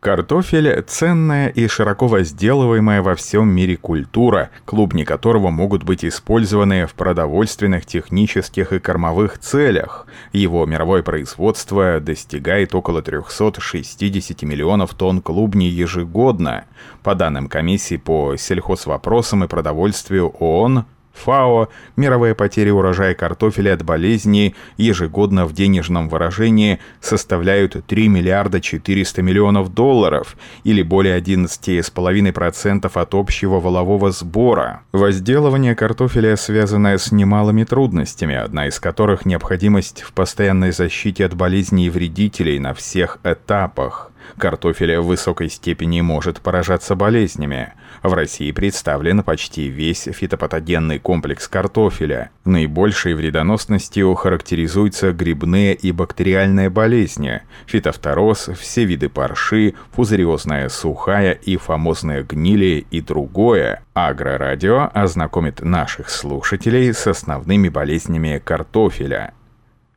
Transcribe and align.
Картофель– 0.00 0.82
ценная 0.86 1.48
и 1.48 1.68
широко 1.68 2.06
возделываемая 2.06 3.02
во 3.02 3.14
всем 3.14 3.50
мире 3.50 3.76
культура, 3.76 4.48
клубни 4.64 5.04
которого 5.04 5.50
могут 5.50 5.82
быть 5.82 6.06
использованы 6.06 6.86
в 6.86 6.94
продовольственных, 6.94 7.84
технических 7.84 8.72
и 8.72 8.78
кормовых 8.78 9.38
целях. 9.38 10.06
Его 10.32 10.64
мировое 10.64 11.02
производство 11.02 12.00
достигает 12.00 12.74
около 12.74 13.02
360 13.02 14.42
миллионов 14.44 14.94
тонн 14.94 15.20
клубней 15.20 15.68
ежегодно. 15.68 16.64
По 17.02 17.14
данным 17.14 17.46
комиссии 17.46 17.98
по 17.98 18.36
сельхозвопросам 18.36 19.44
и 19.44 19.48
продовольствию 19.48 20.28
ООН, 20.28 20.86
ФАО 21.12 21.68
мировые 21.96 22.34
потери 22.34 22.70
урожая 22.70 23.14
картофеля 23.14 23.74
от 23.74 23.84
болезней 23.84 24.54
ежегодно 24.76 25.46
в 25.46 25.52
денежном 25.52 26.08
выражении 26.08 26.80
составляют 27.00 27.84
3 27.86 28.08
миллиарда 28.08 28.60
400 28.60 29.22
миллионов 29.22 29.74
долларов 29.74 30.36
или 30.64 30.82
более 30.82 31.20
11,5% 31.20 32.90
от 32.94 33.14
общего 33.14 33.60
волового 33.60 34.10
сбора. 34.10 34.82
Возделывание 34.92 35.74
картофеля 35.74 36.36
связано 36.36 36.96
с 36.96 37.12
немалыми 37.12 37.64
трудностями, 37.64 38.34
одна 38.34 38.68
из 38.68 38.80
которых 38.80 39.26
необходимость 39.26 40.02
в 40.02 40.12
постоянной 40.12 40.72
защите 40.72 41.26
от 41.26 41.34
болезней 41.34 41.86
и 41.86 41.90
вредителей 41.90 42.58
на 42.58 42.74
всех 42.74 43.18
этапах. 43.24 44.10
Картофель 44.38 44.98
в 44.98 45.06
высокой 45.06 45.50
степени 45.50 46.00
может 46.00 46.40
поражаться 46.40 46.94
болезнями. 46.94 47.72
В 48.02 48.14
России 48.14 48.50
представлен 48.50 49.22
почти 49.22 49.68
весь 49.68 50.04
фитопатогенный 50.04 50.98
комплекс 50.98 51.46
картофеля. 51.48 52.30
Наибольшей 52.46 53.12
вредоносностью 53.12 54.14
характеризуются 54.14 55.12
грибные 55.12 55.74
и 55.74 55.92
бактериальные 55.92 56.70
болезни, 56.70 57.42
фитофтороз, 57.66 58.50
все 58.58 58.84
виды 58.84 59.10
парши, 59.10 59.74
фузариозная 59.92 60.70
сухая 60.70 61.32
и 61.32 61.58
фамозная 61.58 62.22
гнили 62.22 62.86
и 62.90 63.02
другое. 63.02 63.82
Агрорадио 63.92 64.90
ознакомит 64.94 65.60
наших 65.60 66.08
слушателей 66.08 66.94
с 66.94 67.06
основными 67.06 67.68
болезнями 67.68 68.40
картофеля– 68.42 69.34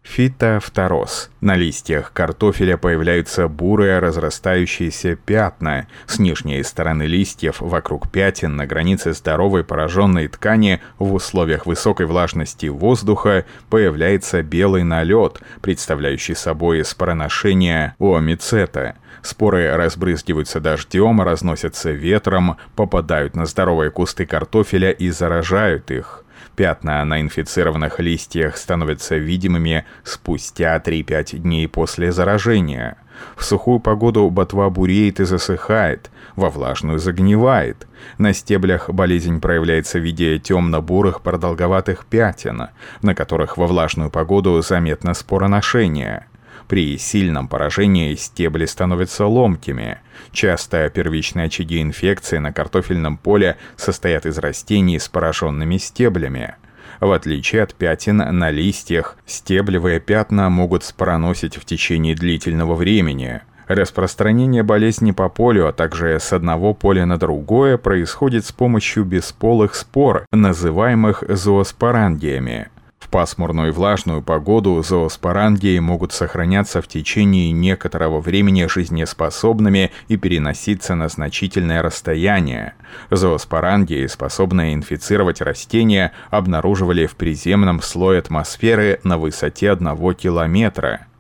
Фитофтороз. 0.03 1.31
На 1.41 1.55
листьях 1.55 2.11
картофеля 2.13 2.77
появляются 2.77 3.47
бурые 3.47 3.99
разрастающиеся 3.99 5.15
пятна. 5.15 5.87
С 6.05 6.19
нижней 6.19 6.61
стороны 6.63 7.03
листьев 7.03 7.61
вокруг 7.61 8.11
пятен 8.11 8.55
на 8.55 8.67
границе 8.67 9.13
здоровой 9.13 9.63
пораженной 9.63 10.27
ткани 10.27 10.81
в 10.99 11.13
условиях 11.13 11.65
высокой 11.65 12.05
влажности 12.05 12.67
воздуха 12.67 13.45
появляется 13.69 14.43
белый 14.43 14.83
налет, 14.83 15.41
представляющий 15.61 16.35
собой 16.35 16.83
спороношение 16.83 17.95
омицета. 17.99 18.95
Споры 19.21 19.73
разбрызгиваются 19.75 20.59
дождем, 20.59 21.21
разносятся 21.21 21.91
ветром, 21.91 22.57
попадают 22.75 23.35
на 23.35 23.45
здоровые 23.45 23.89
кусты 23.89 24.25
картофеля 24.25 24.91
и 24.91 25.09
заражают 25.11 25.91
их. 25.91 26.22
Пятна 26.55 27.03
на 27.03 27.19
инфицированных 27.19 27.99
листьях 27.99 28.57
становятся 28.57 29.17
видимыми 29.17 29.85
спустя 30.03 30.77
3-5 30.77 31.37
дней 31.39 31.67
после 31.67 32.11
заражения. 32.11 32.97
В 33.35 33.43
сухую 33.43 33.79
погоду 33.79 34.29
ботва 34.29 34.69
буреет 34.69 35.19
и 35.19 35.25
засыхает, 35.25 36.11
во 36.35 36.49
влажную 36.49 36.99
загнивает. 36.99 37.87
На 38.19 38.33
стеблях 38.33 38.89
болезнь 38.89 39.39
проявляется 39.41 39.97
в 39.97 40.03
виде 40.03 40.37
темно-бурых 40.37 41.21
продолговатых 41.21 42.05
пятен, 42.05 42.69
на 43.01 43.15
которых 43.15 43.57
во 43.57 43.65
влажную 43.65 44.11
погоду 44.11 44.61
заметно 44.61 45.13
спороношение– 45.13 46.27
при 46.67 46.97
сильном 46.97 47.47
поражении 47.47 48.16
стебли 48.16 48.66
становятся 48.66 49.25
ломкими. 49.25 50.00
Часто 50.31 50.89
первичные 50.89 51.45
очаги 51.45 51.81
инфекции 51.81 52.38
на 52.38 52.52
картофельном 52.52 53.17
поле 53.17 53.58
состоят 53.75 54.25
из 54.25 54.38
растений 54.38 55.00
с 55.00 55.08
пораженными 55.08 55.78
стеблями. 55.78 56.55
В 57.00 57.11
отличие 57.11 57.64
от 57.64 57.75
пятен 57.75 58.17
на 58.17 58.49
листьях, 58.49 59.17
стеблевые 59.26 59.99
пятна 59.99 60.49
могут 60.49 60.83
спороносить 60.83 61.58
в 61.58 61.65
течение 61.65 62.15
длительного 62.15 62.76
времени. 62.76 63.42
Распространение 63.67 64.64
болезни 64.64 65.11
по 65.11 65.30
полю, 65.30 65.67
а 65.67 65.73
также 65.73 66.20
с 66.20 66.33
одного 66.33 66.73
поля 66.73 67.05
на 67.05 67.17
другое 67.17 67.77
происходит 67.77 68.45
с 68.45 68.52
помощью 68.52 69.05
бесполых 69.05 69.76
спор, 69.76 70.26
называемых 70.32 71.23
зооспорангиями 71.27 72.70
пасмурную 73.09 73.69
и 73.69 73.71
влажную 73.71 74.21
погоду 74.21 74.81
зооспорангии 74.83 75.80
могут 75.80 76.14
сохраняться 76.14 76.81
в 76.81 76.87
течение 76.87 77.52
некоторого 77.52 78.19
времени 78.19 78.65
жизнеспособными 78.65 79.91
и 80.08 80.17
переноситься 80.17 80.95
на 80.95 81.08
значительное 81.09 81.81
расстояние. 81.81 82.73
Зооспорангии, 83.09 84.08
способные 84.08 84.73
инфицировать 84.73 85.42
растения, 85.42 86.11
обнаруживали 86.30 87.05
в 87.05 87.15
приземном 87.15 87.81
слое 87.81 88.19
атмосферы 88.19 88.99
на 89.03 89.17
высоте 89.17 89.71
одного 89.71 90.13
километра– 90.13 91.08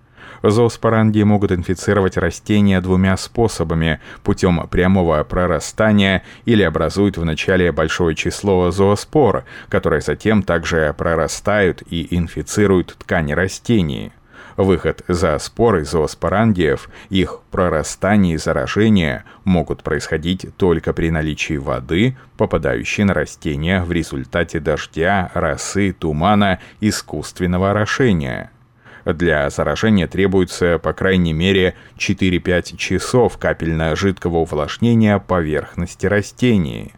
Зооспорангии 0.43 1.23
могут 1.23 1.53
инфицировать 1.53 2.17
растения 2.17 2.81
двумя 2.81 3.15
способами– 3.15 4.01
путем 4.23 4.67
прямого 4.67 5.23
прорастания 5.23 6.23
или 6.43 6.63
образуют 6.63 7.17
вначале 7.17 7.71
большое 7.71 8.13
число 8.15 8.69
зооспор, 8.69 9.45
которые 9.69 10.01
затем 10.01 10.43
также 10.43 10.93
прорастают 10.97 11.81
и 11.89 12.15
инфицируют 12.15 12.95
ткани 12.99 13.31
растений. 13.31 14.11
Выход 14.57 15.01
за 15.07 15.39
споры 15.39 15.83
зооспорангиев, 15.85 16.89
их 17.09 17.39
прорастание 17.49 18.35
и 18.35 18.37
заражение 18.37 19.23
могут 19.45 19.81
происходить 19.81 20.45
только 20.57 20.93
при 20.93 21.09
наличии 21.09 21.57
воды, 21.57 22.17
попадающей 22.37 23.03
на 23.05 23.13
растения 23.13 23.81
в 23.81 23.91
результате 23.91 24.59
дождя, 24.59 25.31
росы, 25.33 25.93
тумана, 25.93 26.59
искусственного 26.81 27.71
орошения– 27.71 28.51
для 29.05 29.49
заражения 29.49 30.07
требуется 30.07 30.79
по 30.79 30.93
крайней 30.93 31.33
мере 31.33 31.75
4-5 31.97 32.77
часов 32.77 33.37
капельно-жидкого 33.37 34.37
увлажнения 34.37 35.19
поверхности 35.19 36.05
растений. 36.05 36.93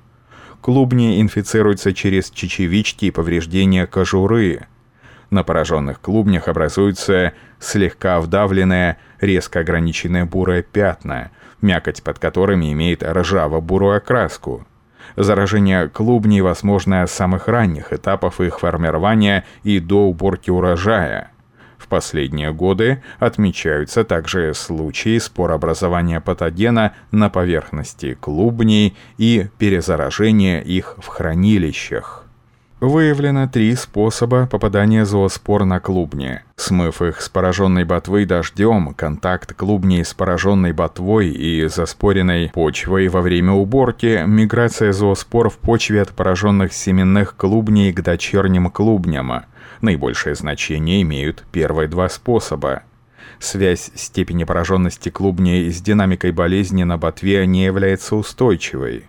Клубни 0.61 1.21
инфицируются 1.21 1.93
через 1.93 2.29
чечевички 2.29 3.05
и 3.05 3.11
повреждения 3.11 3.87
кожуры. 3.87 4.67
На 5.31 5.43
пораженных 5.43 5.99
клубнях 5.99 6.47
образуются 6.47 7.33
слегка 7.59 8.19
вдавленные, 8.19 8.97
резко 9.19 9.61
ограниченные 9.61 10.25
бурые 10.25 10.61
пятна, 10.63 11.31
мякоть 11.61 12.03
под 12.03 12.19
которыми 12.19 12.71
имеет 12.73 13.03
ржаво-бурую 13.03 13.97
окраску. 13.97 14.67
Заражение 15.15 15.87
клубней 15.87 16.41
возможно 16.41 17.05
с 17.05 17.11
самых 17.11 17.47
ранних 17.47 17.93
этапов 17.93 18.41
их 18.41 18.59
формирования 18.59 19.45
и 19.63 19.79
до 19.79 20.07
уборки 20.07 20.49
урожая– 20.51 21.31
в 21.85 21.87
последние 21.87 22.51
годы 22.51 23.03
отмечаются 23.19 24.03
также 24.03 24.55
случаи 24.55 25.19
споробразования 25.19 26.19
патогена 26.19 26.93
на 27.11 27.29
поверхности 27.29 28.15
клубней 28.15 28.97
и 29.19 29.49
перезаражения 29.59 30.61
их 30.61 30.95
в 30.97 31.05
хранилищах. 31.05 32.23
Выявлено 32.81 33.47
три 33.47 33.75
способа 33.75 34.47
попадания 34.47 35.05
зооспор 35.05 35.63
на 35.63 35.79
клубни. 35.79 36.41
Смыв 36.55 37.03
их 37.03 37.21
с 37.21 37.29
пораженной 37.29 37.83
ботвы 37.83 38.25
дождем, 38.25 38.95
контакт 38.95 39.53
клубней 39.53 40.03
с 40.03 40.13
пораженной 40.15 40.73
ботвой 40.73 41.29
и 41.29 41.67
заспоренной 41.67 42.49
почвой 42.51 43.09
во 43.09 43.21
время 43.21 43.53
уборки, 43.53 44.23
миграция 44.25 44.91
зооспор 44.91 45.49
в 45.49 45.57
почве 45.57 46.01
от 46.01 46.09
пораженных 46.09 46.73
семенных 46.73 47.35
клубней 47.35 47.93
к 47.93 48.01
дочерним 48.01 48.71
клубням– 48.71 49.43
Наибольшее 49.81 50.35
значение 50.35 51.01
имеют 51.01 51.43
первые 51.51 51.87
два 51.87 52.09
способа. 52.09 52.83
Связь 53.39 53.91
степени 53.95 54.43
пораженности 54.43 55.09
клубней 55.09 55.71
с 55.71 55.81
динамикой 55.81 56.31
болезни 56.31 56.83
на 56.83 56.97
ботве 56.97 57.45
не 57.45 57.65
является 57.65 58.15
устойчивой. 58.15 59.05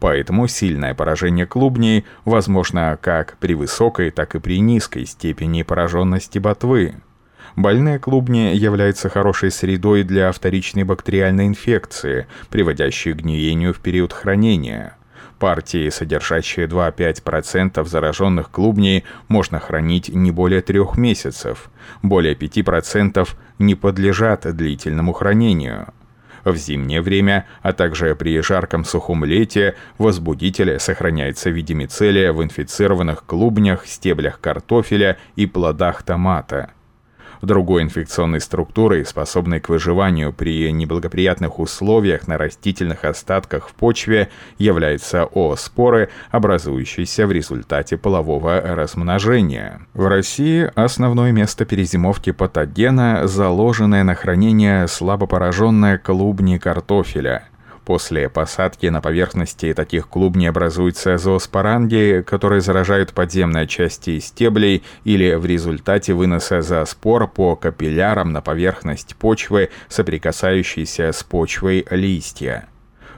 Поэтому 0.00 0.46
сильное 0.46 0.94
поражение 0.94 1.46
клубней 1.46 2.04
возможно 2.24 2.98
как 3.00 3.36
при 3.38 3.54
высокой, 3.54 4.10
так 4.10 4.34
и 4.34 4.40
при 4.40 4.60
низкой 4.60 5.06
степени 5.06 5.62
пораженности 5.62 6.38
ботвы. 6.38 6.94
Больные 7.54 7.98
клубни 7.98 8.54
являются 8.54 9.08
хорошей 9.08 9.50
средой 9.50 10.02
для 10.02 10.30
вторичной 10.32 10.84
бактериальной 10.84 11.46
инфекции, 11.46 12.26
приводящей 12.50 13.14
к 13.14 13.16
гниению 13.16 13.72
в 13.72 13.80
период 13.80 14.12
хранения– 14.12 14.96
Партии, 15.38 15.90
содержащие 15.90 16.66
2-5% 16.66 17.84
зараженных 17.84 18.50
клубней, 18.50 19.04
можно 19.28 19.60
хранить 19.60 20.08
не 20.08 20.30
более 20.30 20.62
трех 20.62 20.96
месяцев. 20.96 21.70
Более 22.02 22.34
5% 22.34 23.28
не 23.58 23.74
подлежат 23.74 24.46
длительному 24.56 25.12
хранению. 25.12 25.88
В 26.44 26.56
зимнее 26.56 27.02
время, 27.02 27.46
а 27.60 27.72
также 27.72 28.14
при 28.14 28.40
жарком 28.40 28.84
сухом 28.84 29.24
лете, 29.24 29.74
возбудитель 29.98 30.78
сохраняется 30.78 31.50
в 31.50 31.54
виде 31.54 31.74
мицелия 31.74 32.32
в 32.32 32.42
инфицированных 32.42 33.24
клубнях, 33.26 33.86
стеблях 33.86 34.40
картофеля 34.40 35.18
и 35.34 35.46
плодах 35.46 36.04
томата. 36.04 36.70
Другой 37.42 37.82
инфекционной 37.82 38.40
структурой, 38.40 39.04
способной 39.04 39.60
к 39.60 39.68
выживанию 39.68 40.32
при 40.32 40.70
неблагоприятных 40.72 41.58
условиях 41.58 42.26
на 42.26 42.38
растительных 42.38 43.04
остатках 43.04 43.68
в 43.68 43.74
почве, 43.74 44.28
являются 44.58 45.24
ооспоры, 45.24 46.08
образующиеся 46.30 47.26
в 47.26 47.32
результате 47.32 47.96
полового 47.96 48.60
размножения. 48.60 49.80
В 49.94 50.06
России 50.06 50.70
основное 50.74 51.32
место 51.32 51.64
перезимовки 51.64 52.32
патогена, 52.32 53.26
заложенное 53.26 54.04
на 54.04 54.14
хранение 54.14 54.88
слабопораженная 54.88 55.98
клубни 55.98 56.58
картофеля– 56.58 57.48
После 57.86 58.28
посадки 58.28 58.86
на 58.86 59.00
поверхности 59.00 59.72
таких 59.72 60.08
клубней 60.08 60.50
образуются 60.50 61.18
зооспоранги, 61.18 62.24
которые 62.26 62.60
заражают 62.60 63.12
подземные 63.12 63.68
части 63.68 64.18
стеблей 64.18 64.82
или 65.04 65.34
в 65.34 65.46
результате 65.46 66.12
выноса 66.12 66.62
зооспор 66.62 67.28
по 67.28 67.54
капиллярам 67.54 68.32
на 68.32 68.40
поверхность 68.40 69.14
почвы, 69.14 69.70
соприкасающейся 69.88 71.12
с 71.12 71.22
почвой 71.22 71.86
листья. 71.88 72.66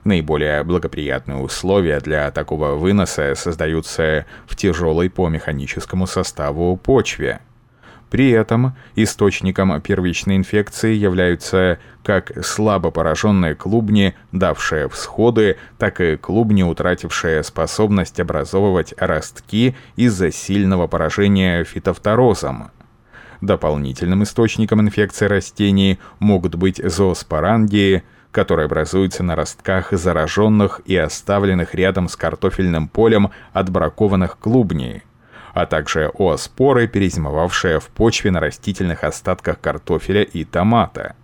Наиболее 0.05 0.62
благоприятные 0.65 1.38
условия 1.38 1.99
для 2.00 2.31
такого 2.31 2.75
выноса 2.75 3.35
создаются 3.37 4.26
в 4.47 4.55
тяжелой 4.55 5.09
по 5.09 5.31
механическому 5.31 6.06
составу 6.06 6.76
почве– 6.76 7.41
при 8.11 8.31
этом 8.31 8.75
источником 8.97 9.81
первичной 9.81 10.37
инфекции 10.37 10.95
являются 10.95 11.79
как 12.03 12.33
слабо 12.45 12.91
пораженные 12.91 13.55
клубни, 13.55 14.15
давшие 14.33 14.89
всходы, 14.89 15.57
так 15.79 16.01
и 16.01 16.17
клубни, 16.17 16.63
утратившие 16.63 17.43
способность 17.43 18.19
образовывать 18.19 18.95
ростки 18.97 19.77
из-за 19.97 20.33
сильного 20.33 20.87
поражения 20.87 21.65
фитофторозом. 21.65 22.71
Дополнительным 23.41 24.23
источником 24.23 24.81
инфекции 24.81 25.27
растений 25.27 25.99
могут 26.19 26.55
быть 26.55 26.81
зооспорангии, 26.83 28.03
которые 28.33 28.67
образуются 28.67 29.23
на 29.23 29.37
ростках 29.37 29.93
зараженных 29.93 30.81
и 30.87 30.97
оставленных 30.97 31.75
рядом 31.75 32.09
с 32.09 32.17
картофельным 32.17 32.89
полем 32.89 33.31
отбракованных 33.53 34.39
клубней 34.39 35.03
а 35.59 35.67
также 35.67 36.13
ооспоры, 36.17 36.87
перезимовавшие 36.87 37.81
в 37.81 37.89
почве 37.89 38.31
на 38.31 38.39
растительных 38.39 39.03
остатках 39.03 39.61
картофеля 39.61 40.23
и 40.23 40.45
томата. 40.45 41.17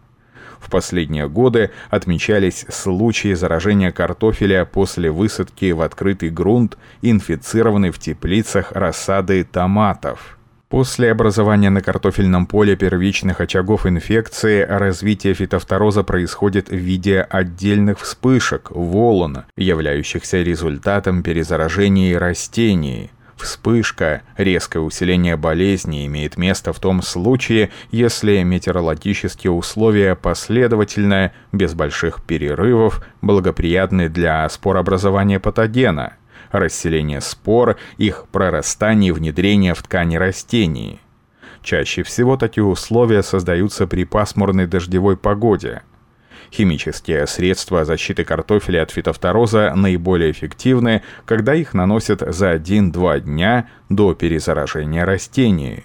В 0.58 0.70
последние 0.70 1.28
годы 1.28 1.70
отмечались 1.88 2.66
случаи 2.68 3.34
заражения 3.34 3.92
картофеля 3.92 4.64
после 4.64 5.12
высадки 5.12 5.70
в 5.70 5.82
открытый 5.82 6.30
грунт, 6.30 6.76
инфицированный 7.00 7.92
в 7.92 8.00
теплицах 8.00 8.72
рассады 8.72 9.44
томатов. 9.44 10.36
После 10.68 11.12
образования 11.12 11.70
на 11.70 11.80
картофельном 11.80 12.46
поле 12.46 12.74
первичных 12.74 13.40
очагов 13.40 13.86
инфекции 13.86 14.62
развитие 14.62 15.34
фитофтороза 15.34 16.02
происходит 16.02 16.70
в 16.70 16.74
виде 16.74 17.20
отдельных 17.20 18.00
вспышек, 18.00 18.72
волн, 18.72 19.44
являющихся 19.56 20.42
результатом 20.42 21.22
перезаражения 21.22 22.18
растений– 22.18 23.12
Вспышка, 23.36 24.22
резкое 24.36 24.78
усиление 24.78 25.36
болезни 25.36 26.06
имеет 26.06 26.36
место 26.36 26.72
в 26.72 26.78
том 26.78 27.02
случае, 27.02 27.70
если 27.90 28.42
метеорологические 28.42 29.50
условия 29.50 30.14
последовательно, 30.14 31.32
без 31.52 31.74
больших 31.74 32.22
перерывов, 32.22 33.04
благоприятны 33.22 34.08
для 34.08 34.48
спорообразования 34.48 35.40
патогена, 35.40 36.14
расселения 36.52 37.20
спор, 37.20 37.76
их 37.98 38.26
прорастания 38.30 39.08
и 39.08 39.12
внедрения 39.12 39.74
в 39.74 39.82
ткани 39.82 40.16
растений. 40.16 41.00
Чаще 41.62 42.02
всего 42.02 42.36
такие 42.36 42.64
условия 42.64 43.22
создаются 43.22 43.86
при 43.86 44.04
пасмурной 44.04 44.66
дождевой 44.66 45.16
погоде– 45.16 45.82
Химические 46.54 47.26
средства 47.26 47.84
защиты 47.84 48.22
картофеля 48.22 48.84
от 48.84 48.92
фитофтороза 48.92 49.72
наиболее 49.74 50.30
эффективны, 50.30 51.02
когда 51.24 51.52
их 51.52 51.74
наносят 51.74 52.22
за 52.24 52.54
1-2 52.54 53.22
дня 53.22 53.68
до 53.88 54.14
перезаражения 54.14 55.04
растений. 55.04 55.82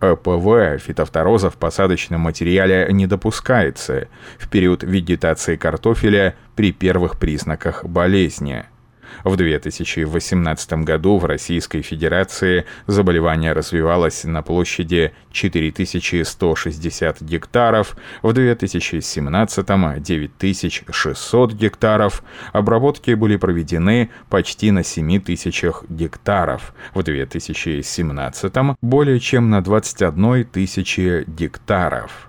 ЭПВ 0.00 0.80
фитофтороза 0.80 1.50
в 1.50 1.56
посадочном 1.56 2.20
материале 2.20 2.86
не 2.92 3.08
допускается 3.08 4.06
в 4.38 4.48
период 4.48 4.84
вегетации 4.84 5.56
картофеля 5.56 6.36
при 6.54 6.70
первых 6.70 7.18
признаках 7.18 7.84
болезни– 7.84 8.66
в 9.24 9.36
2018 9.36 10.72
году 10.84 11.18
в 11.18 11.24
Российской 11.24 11.82
Федерации 11.82 12.64
заболевание 12.86 13.52
развивалось 13.52 14.24
на 14.24 14.42
площади 14.42 15.12
4160 15.32 17.22
гектаров, 17.22 17.96
в 18.22 18.32
2017– 18.32 19.66
9600 20.02 21.52
гектаров, 21.52 22.22
обработки 22.52 23.12
были 23.12 23.36
проведены 23.36 24.10
почти 24.28 24.70
на 24.70 24.82
7000 24.84 25.88
гектаров, 25.88 26.74
в 26.94 27.02
2017– 27.02 28.52
более 28.80 29.20
чем 29.20 29.50
на 29.50 29.62
21 29.62 30.44
тысячи 30.46 31.24
гектаров. 31.26 32.28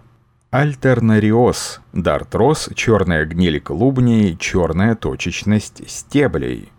Альтернариоз, 0.51 1.79
дартроз, 1.93 2.69
черная 2.73 3.25
гниль 3.25 3.59
клубней, 3.59 4.35
черная 4.35 4.95
точечность 4.95 5.87
стеблей. 5.87 6.71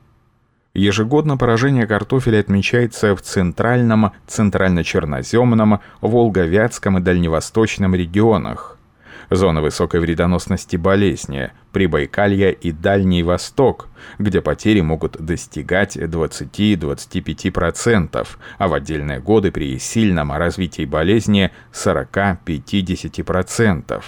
Ежегодно 0.74 1.36
поражение 1.36 1.86
картофеля 1.86 2.38
отмечается 2.38 3.16
в 3.16 3.22
центральном, 3.22 4.12
центрально-черноземном, 4.28 5.80
волговятском 6.00 6.98
и 6.98 7.00
дальневосточном 7.00 7.96
регионах. 7.96 8.76
Зона 9.30 9.62
высокой 9.62 10.00
вредоносности 10.00 10.76
болезни, 10.76 11.50
Прибайкалье 11.72 12.52
и 12.52 12.70
Дальний 12.72 13.24
Восток, 13.24 13.88
где 14.18 14.40
потери 14.40 14.80
могут 14.80 15.24
достигать 15.24 15.96
20-25%, 15.96 18.26
а 18.58 18.68
в 18.68 18.74
отдельные 18.74 19.20
годы 19.20 19.52
при 19.52 19.78
сильном 19.78 20.32
развитии 20.32 20.84
болезни 20.84 21.52
40-50%. 21.72 24.02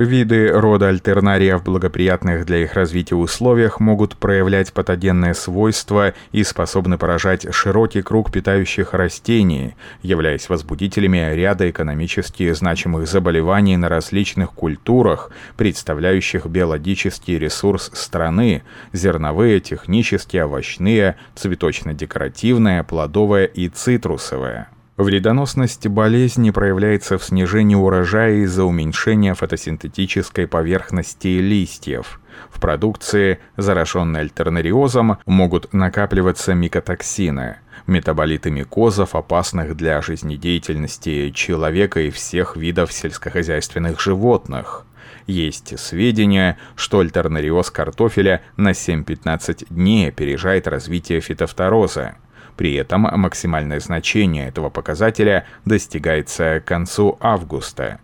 Виды 0.00 0.52
рода 0.52 0.90
альтернария 0.90 1.56
в 1.56 1.64
благоприятных 1.64 2.46
для 2.46 2.58
их 2.58 2.74
развития 2.74 3.16
условиях 3.16 3.80
могут 3.80 4.16
проявлять 4.16 4.72
патогенные 4.72 5.34
свойства 5.34 6.14
и 6.30 6.44
способны 6.44 6.96
поражать 6.96 7.52
широкий 7.52 8.02
круг 8.02 8.30
питающих 8.30 8.94
растений, 8.94 9.74
являясь 10.02 10.48
возбудителями 10.48 11.34
ряда 11.34 11.68
экономически 11.68 12.52
значимых 12.52 13.08
заболеваний 13.08 13.76
на 13.76 13.88
различных 13.88 14.52
культурах, 14.52 15.32
представляющих 15.56 16.46
биологический 16.46 17.36
ресурс 17.36 17.90
страны– 17.92 18.62
зерновые, 18.92 19.58
технические, 19.58 20.44
овощные, 20.44 21.16
цветочно-декоративные, 21.34 22.84
плодовые 22.84 23.48
и 23.48 23.68
цитрусовые. 23.68 24.68
Вредоносность 24.98 25.86
болезни 25.86 26.50
проявляется 26.50 27.18
в 27.18 27.24
снижении 27.24 27.76
урожая 27.76 28.38
из-за 28.38 28.64
уменьшения 28.64 29.32
фотосинтетической 29.34 30.48
поверхности 30.48 31.28
листьев. 31.38 32.20
В 32.50 32.60
продукции, 32.60 33.38
зараженной 33.56 34.22
альтернариозом, 34.22 35.18
могут 35.24 35.72
накапливаться 35.72 36.52
микотоксины, 36.54 37.58
метаболиты 37.86 38.50
микозов, 38.50 39.14
опасных 39.14 39.76
для 39.76 40.02
жизнедеятельности 40.02 41.30
человека 41.30 42.00
и 42.00 42.10
всех 42.10 42.56
видов 42.56 42.92
сельскохозяйственных 42.92 44.00
животных. 44.00 44.84
Есть 45.28 45.78
сведения, 45.78 46.58
что 46.74 46.98
альтернариоз 46.98 47.70
картофеля 47.70 48.42
на 48.56 48.70
7-15 48.70 49.66
дней 49.70 50.08
опережает 50.08 50.66
развитие 50.66 51.20
фитофтороза. 51.20 52.16
При 52.58 52.74
этом 52.74 53.02
максимальное 53.02 53.78
значение 53.78 54.48
этого 54.48 54.68
показателя 54.68 55.46
достигается 55.64 56.58
к 56.58 56.64
концу 56.64 57.16
августа. 57.20 58.00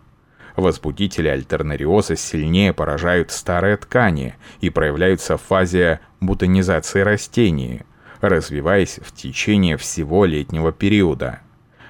Возбудители 0.55 1.27
альтернариоза 1.27 2.15
сильнее 2.15 2.71
поражают 2.71 3.31
старые 3.31 3.75
ткани 3.75 4.35
и 4.61 4.69
проявляются 4.69 5.35
в 5.35 5.41
фазе 5.41 5.99
бутонизации 6.21 7.01
растений, 7.01 7.81
развиваясь 8.21 9.01
в 9.03 9.13
течение 9.13 9.75
всего 9.75 10.23
летнего 10.23 10.71
периода. 10.71 11.41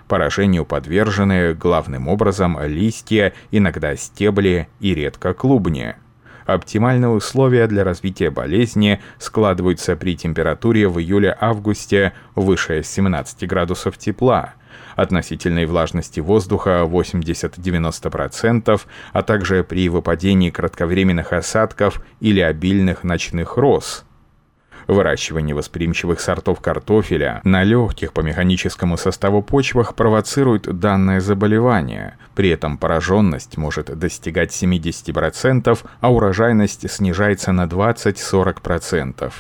Поражению 0.08 0.66
подвержены 0.66 1.54
главным 1.54 2.08
образом 2.08 2.58
листья, 2.66 3.34
иногда 3.52 3.96
стебли 3.96 4.70
и 4.80 4.96
редко 4.96 5.36
клубни– 5.36 5.94
Оптимальные 6.46 7.10
условия 7.10 7.68
для 7.68 7.84
развития 7.84 8.30
болезни 8.30 9.02
складываются 9.18 9.96
при 9.96 10.16
температуре 10.16 10.88
в 10.88 11.00
июле-августе 11.00 12.14
выше 12.36 12.84
17 12.84 13.48
градусов 13.48 13.98
тепла, 13.98 14.54
относительной 14.96 15.66
влажности 15.66 16.20
воздуха 16.20 16.88
80-90%, 16.88 18.82
а 19.12 19.24
также 19.24 19.64
при 19.64 19.90
выпадении 19.90 20.52
кратковременных 20.52 21.34
осадков 21.34 22.02
или 22.20 22.42
обильных 22.42 23.04
ночных 23.04 23.58
роз. 23.58 24.06
Выращивание 24.88 25.56
восприимчивых 25.56 26.20
сортов 26.20 26.62
картофеля 26.62 27.42
на 27.44 27.64
легких 27.64 28.14
по 28.14 28.22
механическому 28.22 28.98
составу 28.98 29.42
почвах 29.42 29.96
провоцирует 29.96 30.80
данное 30.80 31.20
заболевание. 31.22 32.18
При 32.36 32.50
этом 32.50 32.78
пораженность 32.78 33.58
может 33.58 33.98
достигать 33.98 34.52
70%, 34.52 35.80
а 36.02 36.12
урожайность 36.14 36.90
снижается 36.90 37.52
на 37.52 37.66
20-40%. 37.66 39.32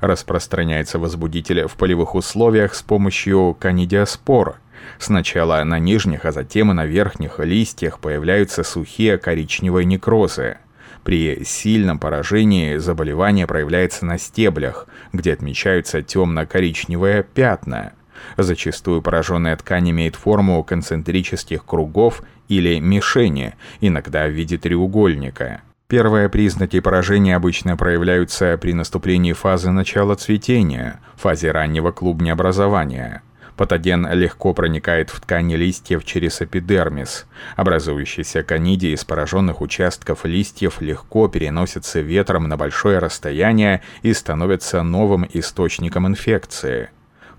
Распространяется 0.00 0.98
возбудитель 0.98 1.66
в 1.66 1.74
полевых 1.74 2.14
условиях 2.14 2.74
с 2.74 2.82
помощью 2.82 3.56
канидиоспора. 3.58 4.56
Сначала 4.98 5.64
на 5.64 5.78
нижних, 5.78 6.24
а 6.24 6.32
затем 6.32 6.70
и 6.70 6.74
на 6.74 6.84
верхних 6.84 7.40
листьях 7.40 7.98
появляются 7.98 8.62
сухие 8.62 9.18
коричневые 9.18 9.86
некрозы. 9.86 10.58
При 11.04 11.44
сильном 11.44 11.98
поражении 11.98 12.78
заболевание 12.78 13.46
проявляется 13.46 14.06
на 14.06 14.18
стеблях, 14.18 14.88
где 15.12 15.34
отмечаются 15.34 16.02
темно-коричневые 16.02 17.22
пятна. 17.22 17.92
Зачастую 18.38 19.02
пораженная 19.02 19.54
ткань 19.56 19.90
имеет 19.90 20.16
форму 20.16 20.64
концентрических 20.64 21.66
кругов 21.66 22.22
или 22.48 22.78
мишени, 22.78 23.54
иногда 23.82 24.26
в 24.26 24.30
виде 24.30 24.56
треугольника. 24.56 25.60
Первые 25.88 26.30
признаки 26.30 26.80
поражения 26.80 27.36
обычно 27.36 27.76
проявляются 27.76 28.56
при 28.56 28.72
наступлении 28.72 29.34
фазы 29.34 29.70
начала 29.70 30.14
цветения, 30.14 31.00
фазе 31.16 31.50
раннего 31.52 31.92
клубнеобразования– 31.92 33.22
Патоген 33.56 34.08
легко 34.12 34.52
проникает 34.52 35.10
в 35.10 35.20
ткани 35.20 35.54
листьев 35.54 36.04
через 36.04 36.42
эпидермис. 36.42 37.26
Образующиеся 37.54 38.42
канидии 38.42 38.94
из 38.94 39.04
пораженных 39.04 39.60
участков 39.60 40.24
листьев 40.24 40.80
легко 40.80 41.28
переносятся 41.28 42.00
ветром 42.00 42.48
на 42.48 42.56
большое 42.56 42.98
расстояние 42.98 43.82
и 44.02 44.12
становятся 44.12 44.82
новым 44.82 45.28
источником 45.32 46.08
инфекции. 46.08 46.90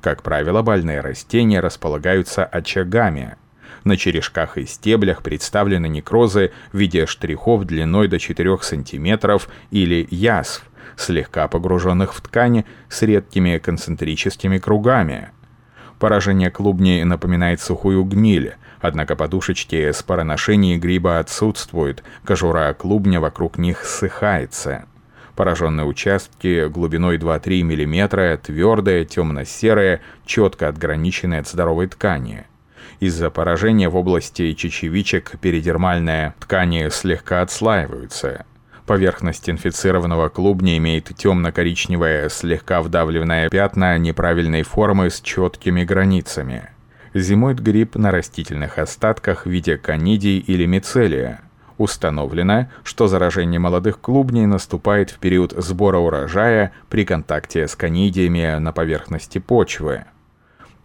Как 0.01 0.24
правило, 0.24 0.62
больные 0.62 1.01
растения 1.01 1.60
располагаются 1.60 2.45
очагами. 2.45 3.36
На 3.84 3.98
черешках 3.98 4.57
и 4.57 4.65
стеблях 4.65 5.22
представлены 5.22 5.88
некрозы 5.88 6.51
в 6.72 6.77
виде 6.77 7.05
штрихов 7.05 7.65
длиной 7.65 8.07
до 8.07 8.19
4 8.19 8.57
см 8.62 9.39
или 9.69 10.07
язв, 10.10 10.63
слегка 10.95 11.48
погруженных 11.48 12.13
в 12.13 12.22
ткани 12.22 12.65
с 12.89 13.01
редкими 13.01 13.57
концентрическими 13.57 14.57
кругами. 14.60 15.29
Поражение 15.99 16.51
клубней 16.51 17.03
напоминает 17.03 17.61
сухую 17.61 18.03
гниль, 18.03 18.55
однако 18.81 19.15
подушечки 19.15 19.91
с 19.91 20.03
пароношением 20.03 20.79
гриба 20.79 21.19
отсутствуют, 21.19 22.03
кожура 22.25 22.73
клубня 22.73 23.21
вокруг 23.21 23.57
них 23.57 23.85
ссыхается. 23.85 24.85
Пораженные 25.35 25.85
участки 25.85 26.67
глубиной 26.67 27.17
2-3 27.17 27.63
мм, 27.63 28.37
твердые, 28.37 29.05
темно-серые, 29.05 30.01
четко 30.25 30.67
отграниченные 30.67 31.41
от 31.41 31.47
здоровой 31.47 31.87
ткани. 31.87 32.45
Из-за 32.99 33.29
поражения 33.29 33.89
в 33.89 33.95
области 33.95 34.53
чечевичек 34.53 35.37
перидермальные 35.39 36.33
ткани 36.39 36.89
слегка 36.89 37.41
отслаиваются– 37.41 38.45
Поверхность 38.86 39.50
инфицированного 39.50 40.30
клубня 40.30 40.77
имеет 40.77 41.06
темно-коричневое, 41.15 42.30
слегка 42.30 42.84
вдавленное 42.84 43.50
пятна 43.50 43.98
неправильной 43.98 44.62
формы 44.62 45.10
с 45.10 45.22
четкими 45.22 45.84
границами. 45.84 46.70
Зимует 47.15 47.60
гриб 47.62 47.96
на 47.96 48.12
растительных 48.12 48.77
остатках 48.77 49.46
в 49.46 49.50
виде 49.50 49.77
канидий 49.77 50.38
или 50.38 50.68
мицелия. 50.68 51.42
Установлено, 51.80 52.68
что 52.84 53.08
заражение 53.08 53.60
молодых 53.60 54.00
клубней 54.00 54.46
наступает 54.46 55.10
в 55.10 55.18
период 55.18 55.54
сбора 55.58 55.98
урожая 55.98 56.72
при 56.89 57.06
контакте 57.06 57.68
с 57.68 57.75
канидиями 57.75 58.60
на 58.60 58.72
поверхности 58.72 59.39
почвы. 59.39 60.06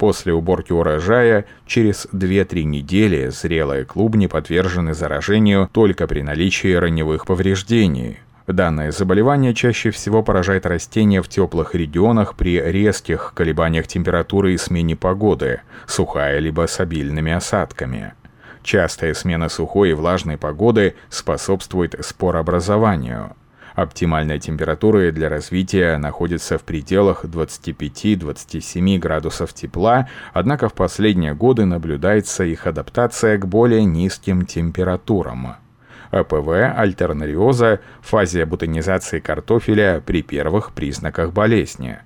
После 0.01 0.33
уборки 0.33 0.73
урожая 0.73 1.45
через 1.67 2.07
2-3 2.11 2.63
недели 2.63 3.29
зрелые 3.29 3.85
клубни 3.85 4.29
подвержены 4.29 4.95
заражению 4.95 5.69
только 5.71 6.07
при 6.07 6.23
наличии 6.23 6.73
раневых 6.73 7.27
повреждений. 7.27 8.19
Данное 8.47 8.93
заболевание 8.93 9.53
чаще 9.53 9.91
всего 9.91 10.23
поражает 10.23 10.65
растения 10.65 11.21
в 11.21 11.29
теплых 11.29 11.75
регионах 11.75 12.35
при 12.35 12.59
резких 12.59 13.33
колебаниях 13.35 13.89
температуры 13.89 14.55
и 14.55 14.57
смене 14.57 14.97
погоды, 14.97 15.61
сухая 15.87 16.39
либо 16.39 16.67
с 16.67 16.81
обильными 16.81 17.33
осадками. 17.33 18.15
Частая 18.63 19.13
смена 19.13 19.51
сухой 19.51 19.91
и 19.91 19.93
влажной 19.93 20.39
погоды 20.39 20.95
способствует 21.11 21.95
спорообразованию. 22.01 23.37
Оптимальная 23.81 24.39
температура 24.39 25.11
для 25.11 25.31
развития 25.31 25.97
находится 25.97 26.59
в 26.59 26.65
пределах 26.65 27.25
25-27 27.25 28.99
градусов 28.99 29.55
тепла, 29.55 30.07
однако 30.35 30.69
в 30.69 30.75
последние 30.75 31.35
годы 31.35 31.65
наблюдается 31.65 32.45
их 32.45 32.67
адаптация 32.67 33.39
к 33.39 33.47
более 33.47 33.85
низким 33.85 34.45
температурам. 34.45 35.57
АПВ 36.11 36.77
альтернариоза 36.77 37.81
фазе 38.03 38.45
бутонизации 38.45 39.19
картофеля 39.19 40.03
при 40.05 40.23
первых 40.23 40.73
признаках 40.73 41.33
болезни. 41.33 42.01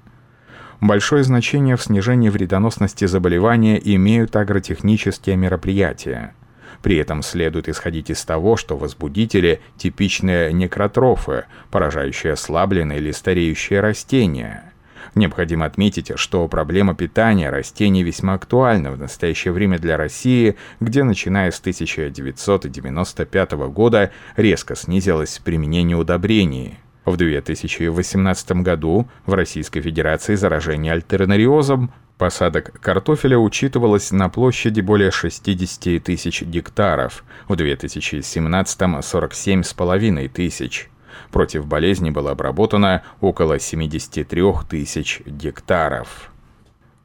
Большое 0.80 1.24
значение 1.24 1.76
в 1.76 1.82
снижении 1.82 2.28
вредоносности 2.28 3.06
заболевания 3.06 3.80
имеют 3.82 4.36
агротехнические 4.36 5.34
мероприятия– 5.34 6.34
при 6.82 6.96
этом 6.96 7.22
следует 7.22 7.68
исходить 7.68 8.10
из 8.10 8.24
того, 8.24 8.56
что 8.56 8.76
возбудители– 8.76 9.60
типичные 9.76 10.52
некротрофы, 10.52 11.44
поражающие 11.70 12.32
ослабленные 12.32 12.98
или 12.98 13.10
стареющие 13.10 13.80
растения. 13.80 14.72
Необходимо 15.14 15.66
отметить, 15.66 16.10
что 16.16 16.48
проблема 16.48 16.94
питания 16.94 17.50
растений 17.50 18.02
весьма 18.02 18.34
актуальна 18.34 18.90
в 18.90 18.98
настоящее 18.98 19.52
время 19.52 19.78
для 19.78 19.96
России, 19.96 20.56
где 20.80 21.04
начиная 21.04 21.50
с 21.50 21.60
1995 21.60 23.52
года 23.52 24.10
резко 24.36 24.74
снизилось 24.74 25.40
применение 25.44 25.96
удобрений. 25.96 26.78
В 27.04 27.16
2018 27.16 28.52
году 28.62 29.06
в 29.26 29.34
Российской 29.34 29.80
Федерации 29.80 30.34
заражение 30.34 30.92
альтернариозом 30.92 31.92
Посадок 32.16 32.80
картофеля 32.80 33.38
учитывалось 33.38 34.12
на 34.12 34.28
площади 34.28 34.80
более 34.80 35.10
60 35.10 36.02
тысяч 36.02 36.42
гектаров, 36.42 37.24
в 37.48 37.56
2017– 37.56 38.80
47,5 38.80 40.28
тысяч. 40.28 40.88
Против 41.32 41.66
болезни 41.66 42.10
было 42.10 42.30
обработано 42.30 43.02
около 43.20 43.58
73 43.58 44.42
тысяч 44.68 45.20
гектаров. 45.26 46.30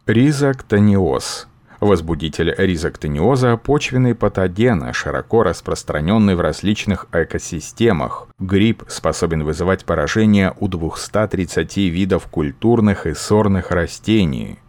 Ризоктониоз 0.05 1.48
Возбудитель 1.79 2.53
ризоктониоза– 2.57 3.55
почвенный 3.63 4.13
патоген, 4.13 4.91
широко 4.93 5.43
распространенный 5.43 6.35
в 6.35 6.41
различных 6.41 7.07
экосистемах. 7.13 8.27
Гриб 8.37 8.83
способен 8.89 9.43
вызывать 9.43 9.85
поражение 9.85 10.53
у 10.59 10.67
230 10.67 11.77
видов 11.77 12.27
культурных 12.27 13.05
и 13.05 13.13
сорных 13.13 13.71
растений. 13.71 14.59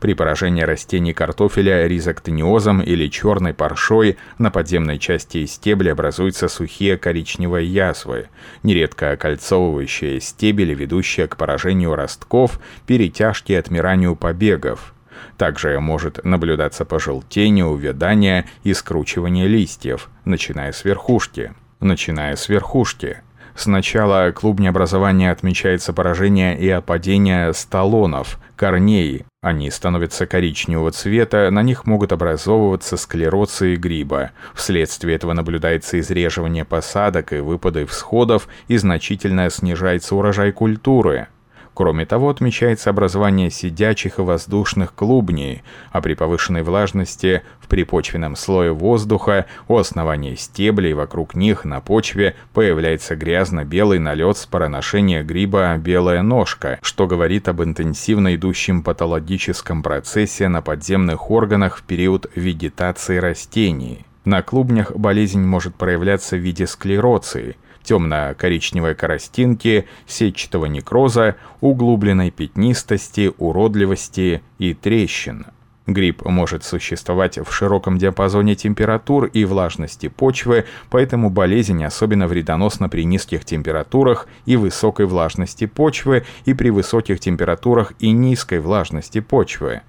При 0.00 0.14
поражении 0.14 0.62
растений 0.62 1.12
картофеля 1.12 1.86
ризоктониозом 1.86 2.80
или 2.80 3.08
черной 3.08 3.52
паршой 3.52 4.16
на 4.38 4.50
подземной 4.50 4.98
части 4.98 5.44
стебля 5.44 5.92
образуются 5.92 6.48
сухие 6.48 6.96
коричневые 6.96 7.66
язвы, 7.66 8.28
нередко 8.62 9.10
окольцовывающие 9.10 10.18
стебель, 10.18 10.72
ведущие 10.72 11.28
к 11.28 11.36
поражению 11.36 11.94
ростков, 11.94 12.58
перетяжке 12.86 13.52
и 13.52 13.56
отмиранию 13.56 14.16
побегов. 14.16 14.94
Также 15.36 15.78
может 15.80 16.24
наблюдаться 16.24 16.84
пожелтение, 16.84 17.64
увядание 17.64 18.46
и 18.62 18.74
скручивание 18.74 19.46
листьев, 19.46 20.10
начиная 20.24 20.72
с 20.72 20.84
верхушки. 20.84 21.52
Начиная 21.80 22.36
с 22.36 22.48
верхушки. 22.48 23.18
Сначала 23.54 24.32
клубнеобразование 24.32 25.30
отмечается 25.30 25.92
поражение 25.92 26.58
и 26.58 26.68
опадение 26.68 27.52
столонов, 27.52 28.38
корней, 28.56 29.24
они 29.44 29.70
становятся 29.70 30.24
коричневого 30.24 30.90
цвета, 30.90 31.50
на 31.50 31.62
них 31.62 31.84
могут 31.84 32.12
образовываться 32.12 32.96
склероции 32.96 33.76
гриба. 33.76 34.30
Вследствие 34.54 35.16
этого 35.16 35.34
наблюдается 35.34 36.00
изреживание 36.00 36.64
посадок 36.64 37.34
и 37.34 37.40
выпады 37.40 37.84
всходов 37.84 38.48
и 38.68 38.78
значительно 38.78 39.50
снижается 39.50 40.16
урожай 40.16 40.50
культуры. 40.50 41.28
Кроме 41.74 42.06
того, 42.06 42.30
отмечается 42.30 42.90
образование 42.90 43.50
сидячих 43.50 44.20
и 44.20 44.22
воздушных 44.22 44.94
клубней, 44.94 45.64
а 45.90 46.00
при 46.00 46.14
повышенной 46.14 46.62
влажности 46.62 47.42
в 47.58 47.66
припочвенном 47.66 48.36
слое 48.36 48.72
воздуха 48.72 49.46
у 49.66 49.76
основания 49.76 50.36
стеблей 50.36 50.92
вокруг 50.92 51.34
них 51.34 51.64
на 51.64 51.80
почве 51.80 52.36
появляется 52.52 53.16
грязно-белый 53.16 53.98
налет 53.98 54.36
с 54.36 54.46
пароношения 54.46 55.24
гриба 55.24 55.76
«белая 55.76 56.22
ножка», 56.22 56.78
что 56.80 57.08
говорит 57.08 57.48
об 57.48 57.60
интенсивно 57.60 58.36
идущем 58.36 58.84
патологическом 58.84 59.82
процессе 59.82 60.46
на 60.46 60.62
подземных 60.62 61.28
органах 61.32 61.78
в 61.78 61.82
период 61.82 62.30
вегетации 62.36 63.18
растений. 63.18 64.06
На 64.24 64.42
клубнях 64.42 64.92
болезнь 64.92 65.42
может 65.42 65.74
проявляться 65.74 66.36
в 66.36 66.38
виде 66.38 66.68
склероции– 66.68 67.56
темно-коричневой 67.84 68.94
коростинки, 68.94 69.86
сетчатого 70.06 70.66
некроза, 70.66 71.36
углубленной 71.60 72.30
пятнистости, 72.30 73.32
уродливости 73.38 74.42
и 74.58 74.74
трещин. 74.74 75.46
Гриб 75.86 76.24
может 76.24 76.64
существовать 76.64 77.38
в 77.38 77.52
широком 77.52 77.98
диапазоне 77.98 78.54
температур 78.54 79.26
и 79.26 79.44
влажности 79.44 80.08
почвы, 80.08 80.64
поэтому 80.88 81.28
болезнь 81.28 81.84
особенно 81.84 82.26
вредоносна 82.26 82.88
при 82.88 83.04
низких 83.04 83.44
температурах 83.44 84.26
и 84.46 84.56
высокой 84.56 85.04
влажности 85.04 85.66
почвы 85.66 86.24
и 86.46 86.54
при 86.54 86.70
высоких 86.70 87.20
температурах 87.20 87.92
и 87.98 88.12
низкой 88.12 88.60
влажности 88.60 89.20
почвы. 89.20 89.82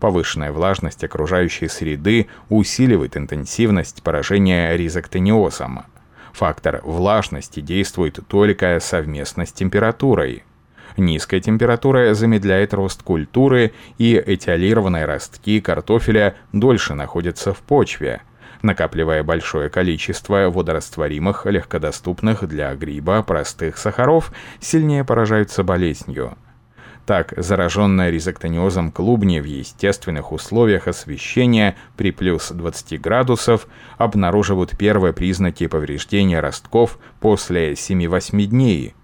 Повышенная 0.00 0.50
влажность 0.50 1.04
окружающей 1.04 1.68
среды 1.68 2.26
усиливает 2.48 3.16
интенсивность 3.16 4.02
поражения 4.02 4.76
ризоктониозом. 4.76 5.82
Фактор 6.32 6.80
влажности 6.84 7.60
действует 7.60 8.20
только 8.28 8.78
совместно 8.80 9.46
с 9.46 9.52
температурой. 9.52 10.44
Низкая 10.96 11.40
температура 11.40 12.14
замедляет 12.14 12.74
рост 12.74 13.02
культуры, 13.02 13.72
и 13.98 14.14
этиолированные 14.14 15.04
ростки 15.04 15.60
картофеля 15.60 16.34
дольше 16.52 16.94
находятся 16.94 17.54
в 17.54 17.58
почве, 17.58 18.22
накапливая 18.62 19.22
большое 19.22 19.70
количество 19.70 20.50
водорастворимых, 20.50 21.46
легкодоступных 21.46 22.46
для 22.46 22.74
гриба 22.74 23.22
простых 23.22 23.78
сахаров, 23.78 24.32
сильнее 24.60 25.04
поражаются 25.04 25.62
болезнью. 25.62 26.36
Так, 27.06 27.34
зараженная 27.36 28.10
ризоктониозом 28.10 28.92
клубни 28.92 29.40
в 29.40 29.44
естественных 29.44 30.32
условиях 30.32 30.86
освещения 30.86 31.76
при 31.96 32.12
плюс 32.12 32.50
20 32.50 33.00
градусов 33.00 33.66
обнаруживают 33.98 34.76
первые 34.78 35.12
признаки 35.12 35.66
повреждения 35.66 36.40
ростков 36.40 36.98
после 37.18 37.72
7-8 37.72 38.44
дней. 38.46 38.94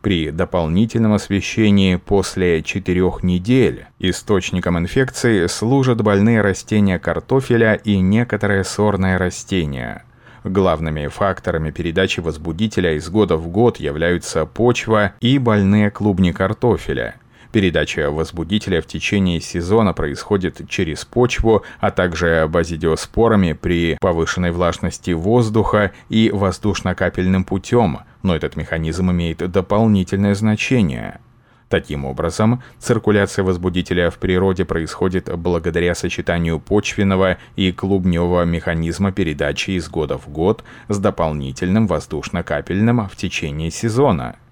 При 0.00 0.30
дополнительном 0.30 1.12
освещении 1.12 1.96
после 1.96 2.62
4 2.62 3.02
недель 3.22 3.86
источником 3.98 4.78
инфекции 4.78 5.46
служат 5.46 6.00
больные 6.00 6.40
растения 6.40 6.98
картофеля 6.98 7.74
и 7.74 7.98
некоторые 7.98 8.64
сорные 8.64 9.16
растения– 9.16 10.04
Главными 10.44 11.06
факторами 11.08 11.70
передачи 11.70 12.20
возбудителя 12.20 12.94
из 12.96 13.10
года 13.10 13.36
в 13.36 13.48
год 13.48 13.78
являются 13.78 14.46
почва 14.46 15.12
и 15.20 15.38
больные 15.38 15.90
клубни 15.90 16.32
картофеля. 16.32 17.16
Передача 17.52 18.12
возбудителя 18.12 18.80
в 18.80 18.86
течение 18.86 19.40
сезона 19.40 19.92
происходит 19.92 20.68
через 20.68 21.04
почву, 21.04 21.64
а 21.80 21.90
также 21.90 22.46
базидиоспорами 22.48 23.54
при 23.54 23.96
повышенной 24.00 24.52
влажности 24.52 25.10
воздуха 25.10 25.90
и 26.08 26.30
воздушно-капельным 26.32 27.42
путем, 27.44 28.00
но 28.22 28.36
этот 28.36 28.54
механизм 28.54 29.10
имеет 29.10 29.38
дополнительное 29.38 30.36
значение. 30.36 31.20
Таким 31.68 32.04
образом, 32.04 32.62
циркуляция 32.78 33.44
возбудителя 33.44 34.10
в 34.10 34.18
природе 34.18 34.64
происходит 34.64 35.28
благодаря 35.36 35.94
сочетанию 35.96 36.60
почвенного 36.60 37.38
и 37.56 37.72
клубневого 37.72 38.44
механизма 38.44 39.10
передачи 39.10 39.72
из 39.72 39.88
года 39.88 40.18
в 40.18 40.28
год 40.28 40.62
с 40.88 40.98
дополнительным 40.98 41.88
воздушно-капельным 41.88 43.08
в 43.08 43.16
течение 43.16 43.72
сезона– 43.72 44.36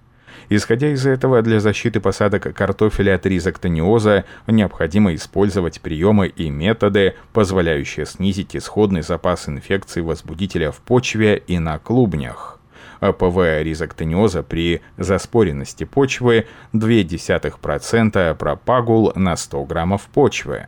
Исходя 0.48 0.88
из 0.88 1.06
этого, 1.06 1.42
для 1.42 1.60
защиты 1.60 2.00
посадок 2.00 2.54
картофеля 2.54 3.16
от 3.16 3.26
ризоктониоза 3.26 4.24
необходимо 4.46 5.14
использовать 5.14 5.80
приемы 5.80 6.28
и 6.28 6.50
методы, 6.50 7.14
позволяющие 7.32 8.06
снизить 8.06 8.56
исходный 8.56 9.02
запас 9.02 9.48
инфекции 9.48 10.00
возбудителя 10.00 10.70
в 10.70 10.78
почве 10.78 11.42
и 11.46 11.58
на 11.58 11.78
клубнях. 11.78 12.58
АПВ 13.00 13.62
ризоктониоза 13.62 14.42
при 14.42 14.80
заспоренности 14.96 15.84
почвы 15.84 16.46
0,2% 16.72 18.34
пропагул 18.34 19.12
на 19.14 19.36
100 19.36 19.64
граммов 19.64 20.08
почвы. 20.12 20.66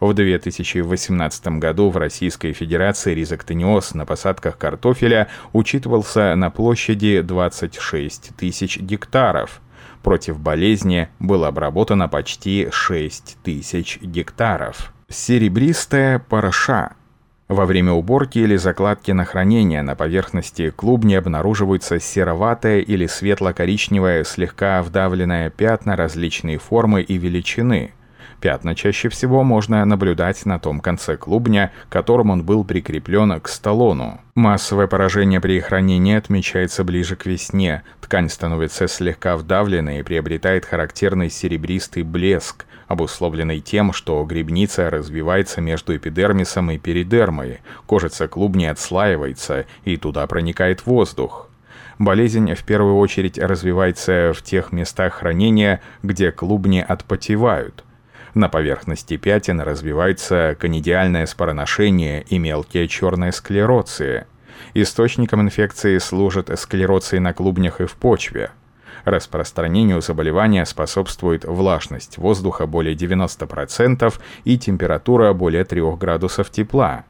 В 0.00 0.14
2018 0.14 1.58
году 1.58 1.90
в 1.90 1.98
Российской 1.98 2.54
Федерации 2.54 3.14
ризоктониоз 3.14 3.92
на 3.92 4.06
посадках 4.06 4.56
картофеля 4.56 5.28
учитывался 5.52 6.34
на 6.36 6.50
площади 6.50 7.20
26 7.20 8.34
тысяч 8.34 8.78
гектаров. 8.78 9.60
Против 10.02 10.40
болезни 10.40 11.08
было 11.18 11.48
обработано 11.48 12.08
почти 12.08 12.68
6 12.72 13.36
тысяч 13.44 14.00
гектаров. 14.00 14.94
Серебристая 15.10 16.18
парша 16.18 16.94
во 17.48 17.66
время 17.66 17.92
уборки 17.92 18.38
или 18.38 18.56
закладки 18.56 19.10
на 19.10 19.24
хранение 19.24 19.82
на 19.82 19.96
поверхности 19.96 20.70
клубни 20.70 21.14
обнаруживаются 21.14 21.98
сероватое 21.98 22.78
или 22.78 23.06
светло-коричневое, 23.06 24.22
слегка 24.22 24.80
вдавленное 24.82 25.50
пятна 25.50 25.96
различной 25.96 26.58
формы 26.58 27.02
и 27.02 27.18
величины. 27.18 27.92
Пятна 28.40 28.74
чаще 28.74 29.10
всего 29.10 29.44
можно 29.44 29.84
наблюдать 29.84 30.46
на 30.46 30.58
том 30.58 30.80
конце 30.80 31.18
клубня, 31.18 31.72
которым 31.90 32.30
он 32.30 32.42
был 32.42 32.64
прикреплен 32.64 33.38
к 33.38 33.48
столону. 33.48 34.18
Массовое 34.34 34.86
поражение 34.86 35.42
при 35.42 35.60
хранении 35.60 36.16
отмечается 36.16 36.82
ближе 36.82 37.16
к 37.16 37.26
весне. 37.26 37.82
Ткань 38.00 38.30
становится 38.30 38.88
слегка 38.88 39.36
вдавленной 39.36 40.00
и 40.00 40.02
приобретает 40.02 40.64
характерный 40.64 41.28
серебристый 41.28 42.02
блеск, 42.02 42.64
обусловленный 42.88 43.60
тем, 43.60 43.92
что 43.92 44.24
грибница 44.24 44.88
развивается 44.88 45.60
между 45.60 45.94
эпидермисом 45.94 46.70
и 46.70 46.78
перидермой, 46.78 47.58
кожица 47.84 48.26
клубни 48.26 48.64
отслаивается, 48.64 49.66
и 49.84 49.98
туда 49.98 50.26
проникает 50.26 50.86
воздух. 50.86 51.50
Болезнь 51.98 52.54
в 52.54 52.64
первую 52.64 52.96
очередь 52.96 53.38
развивается 53.38 54.32
в 54.34 54.40
тех 54.40 54.72
местах 54.72 55.16
хранения, 55.16 55.82
где 56.02 56.32
клубни 56.32 56.80
отпотевают– 56.80 57.84
на 58.34 58.48
поверхности 58.48 59.16
пятен 59.16 59.60
развивается 59.60 60.56
конидиальное 60.58 61.26
спороношение 61.26 62.22
и 62.22 62.38
мелкие 62.38 62.88
черные 62.88 63.32
склероции. 63.32 64.26
Источником 64.74 65.42
инфекции 65.42 65.98
служат 65.98 66.50
склероции 66.58 67.18
на 67.18 67.32
клубнях 67.32 67.80
и 67.80 67.86
в 67.86 67.94
почве. 67.94 68.50
Распространению 69.04 70.02
заболевания 70.02 70.64
способствует 70.66 71.44
влажность 71.44 72.18
воздуха 72.18 72.66
более 72.66 72.94
90% 72.94 74.12
и 74.44 74.58
температура 74.58 75.32
более 75.32 75.64
3 75.64 75.96
градусов 75.96 76.50
тепла. 76.50 77.04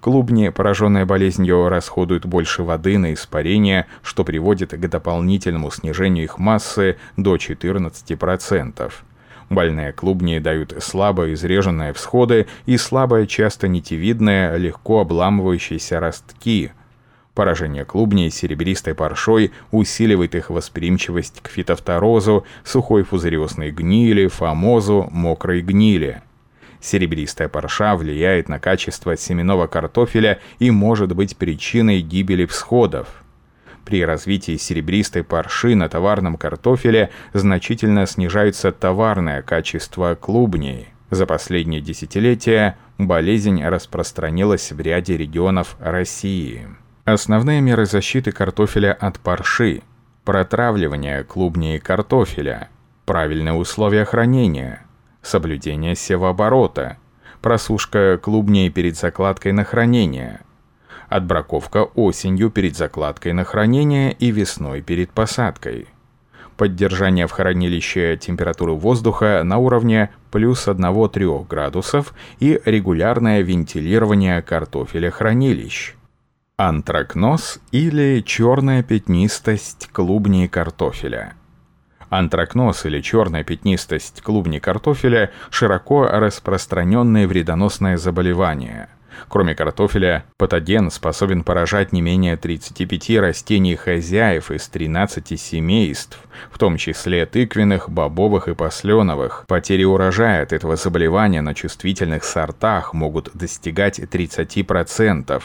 Клубни, 0.00 0.48
пораженные 0.48 1.04
болезнью, 1.04 1.68
расходуют 1.68 2.24
больше 2.24 2.62
воды 2.62 2.96
на 2.98 3.12
испарение, 3.12 3.86
что 4.02 4.24
приводит 4.24 4.72
к 4.72 4.88
дополнительному 4.88 5.70
снижению 5.70 6.24
их 6.24 6.38
массы 6.38 6.96
до 7.16 7.36
14%. 7.36 8.92
Больные 9.50 9.92
клубни 9.92 10.38
дают 10.38 10.76
слабо 10.78 11.32
изреженные 11.32 11.92
всходы 11.92 12.46
и 12.66 12.76
слабое, 12.76 13.26
часто 13.26 13.66
нитевидные, 13.66 14.56
легко 14.56 15.00
обламывающиеся 15.00 15.98
ростки. 15.98 16.70
Поражение 17.34 17.84
клубней 17.84 18.30
серебристой 18.30 18.94
паршой 18.94 19.50
усиливает 19.72 20.36
их 20.36 20.50
восприимчивость 20.50 21.40
к 21.42 21.48
фитофторозу, 21.48 22.46
сухой 22.62 23.02
фузариозной 23.02 23.72
гнили, 23.72 24.28
фомозу, 24.28 25.08
мокрой 25.10 25.62
гнили. 25.62 26.22
Серебристая 26.80 27.48
парша 27.48 27.96
влияет 27.96 28.48
на 28.48 28.60
качество 28.60 29.16
семенного 29.16 29.66
картофеля 29.66 30.38
и 30.60 30.70
может 30.70 31.16
быть 31.16 31.36
причиной 31.36 32.02
гибели 32.02 32.46
всходов. 32.46 33.08
При 33.90 34.04
развитии 34.04 34.56
серебристой 34.56 35.24
парши 35.24 35.74
на 35.74 35.88
товарном 35.88 36.36
картофеле 36.36 37.10
значительно 37.32 38.06
снижается 38.06 38.70
товарное 38.70 39.42
качество 39.42 40.14
клубней. 40.14 40.90
За 41.10 41.26
последние 41.26 41.80
десятилетия 41.80 42.76
болезнь 42.98 43.60
распространилась 43.64 44.70
в 44.70 44.80
ряде 44.80 45.16
регионов 45.16 45.76
России. 45.80 46.68
Основные 47.04 47.60
меры 47.60 47.84
защиты 47.84 48.30
картофеля 48.30 48.92
от 48.92 49.18
парши– 49.18 49.82
протравливание 50.24 51.24
клубней 51.24 51.80
картофеля, 51.80 52.68
правильные 53.06 53.54
условия 53.54 54.04
хранения, 54.04 54.84
соблюдение 55.20 55.96
севооборота, 55.96 56.98
просушка 57.42 58.20
клубней 58.22 58.70
перед 58.70 58.96
закладкой 58.96 59.50
на 59.50 59.64
хранение– 59.64 60.42
отбраковка 61.10 61.84
осенью 61.94 62.50
перед 62.50 62.76
закладкой 62.76 63.34
на 63.34 63.44
хранение 63.44 64.12
и 64.12 64.30
весной 64.30 64.80
перед 64.80 65.10
посадкой. 65.10 65.88
Поддержание 66.56 67.26
в 67.26 67.32
хранилище 67.32 68.16
температуры 68.16 68.72
воздуха 68.72 69.42
на 69.44 69.58
уровне 69.58 70.10
плюс 70.30 70.68
1-3 70.68 71.46
градусов 71.48 72.14
и 72.38 72.60
регулярное 72.64 73.42
вентилирование 73.42 74.40
картофеля 74.40 75.10
хранилищ. 75.10 75.94
Антракноз 76.56 77.58
или 77.72 78.22
черная 78.24 78.82
пятнистость 78.82 79.88
клубней 79.92 80.48
картофеля. 80.48 81.32
Антракноз 82.10 82.84
или 82.84 83.00
черная 83.00 83.42
пятнистость 83.42 84.20
клубней 84.20 84.60
картофеля– 84.60 85.30
широко 85.50 86.06
распространенное 86.06 87.26
вредоносное 87.26 87.96
заболевание– 87.96 88.88
Кроме 89.28 89.54
картофеля, 89.54 90.24
патоген 90.36 90.90
способен 90.90 91.44
поражать 91.44 91.92
не 91.92 92.02
менее 92.02 92.36
35 92.36 93.18
растений 93.18 93.76
хозяев 93.76 94.50
из 94.50 94.68
13 94.68 95.40
семейств, 95.40 96.18
в 96.50 96.58
том 96.58 96.76
числе 96.76 97.26
тыквенных, 97.26 97.90
бобовых 97.90 98.48
и 98.48 98.54
посленовых. 98.54 99.44
Потери 99.46 99.84
урожая 99.84 100.42
от 100.42 100.52
этого 100.52 100.76
заболевания 100.76 101.42
на 101.42 101.54
чувствительных 101.54 102.24
сортах 102.24 102.94
могут 102.94 103.30
достигать 103.34 103.98
30%. 103.98 105.42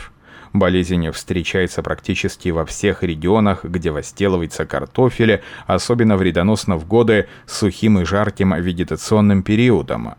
Болезнь 0.53 1.11
встречается 1.11 1.83
практически 1.83 2.47
во 2.47 2.65
всех 2.65 3.03
регионах, 3.03 3.65
где 3.65 3.91
возделывается 3.91 4.65
картофель, 4.65 5.41
особенно 5.67 6.15
вредоносно 6.15 6.77
в 6.77 6.87
годы 6.87 7.27
с 7.45 7.57
сухим 7.57 7.99
и 7.99 8.05
жарким 8.05 8.53
вегетационным 8.55 9.43
периодом. 9.43 10.15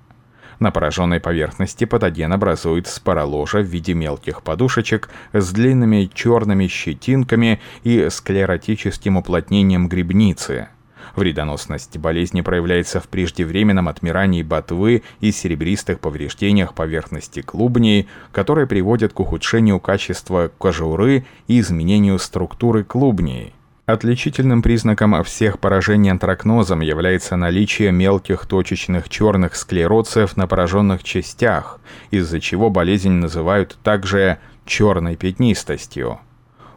На 0.59 0.71
пораженной 0.71 1.21
поверхности 1.21 1.85
патоген 1.85 2.33
образует 2.33 2.87
спороложа 2.87 3.59
в 3.59 3.67
виде 3.67 3.93
мелких 3.93 4.43
подушечек 4.43 5.11
с 5.33 5.53
длинными 5.53 6.11
черными 6.13 6.67
щетинками 6.67 7.61
и 7.85 8.09
склеротическим 8.09 9.19
уплотнением 9.19 9.89
грибницы. 9.89 10.69
Вредоносность 11.15 11.97
болезни 11.99 12.41
проявляется 12.41 13.01
в 13.01 13.09
преждевременном 13.09 13.89
отмирании 13.89 14.43
ботвы 14.43 15.03
и 15.21 15.31
серебристых 15.31 16.01
повреждениях 16.01 16.75
поверхности 16.75 17.41
клубней, 17.43 18.09
которые 18.33 18.67
приводят 18.67 19.13
к 19.13 19.21
ухудшению 19.21 19.81
качества 19.81 20.51
кожуры 20.59 21.25
и 21.49 21.61
изменению 21.61 22.19
структуры 22.19 22.85
клубней. 22.85 23.56
Отличительным 23.87 24.63
признаком 24.63 25.23
всех 25.23 25.61
поражений 25.61 26.11
антракнозом 26.11 26.81
является 26.81 27.37
наличие 27.37 27.93
мелких 27.93 28.45
точечных 28.47 29.09
черных 29.09 29.55
склероцев 29.55 30.37
на 30.37 30.49
пораженных 30.49 31.05
частях, 31.05 31.79
из-за 32.11 32.41
чего 32.41 32.69
болезнь 32.69 33.13
называют 33.13 33.79
также 33.85 34.39
черной 34.65 35.15
пятнистостью. 35.15 36.19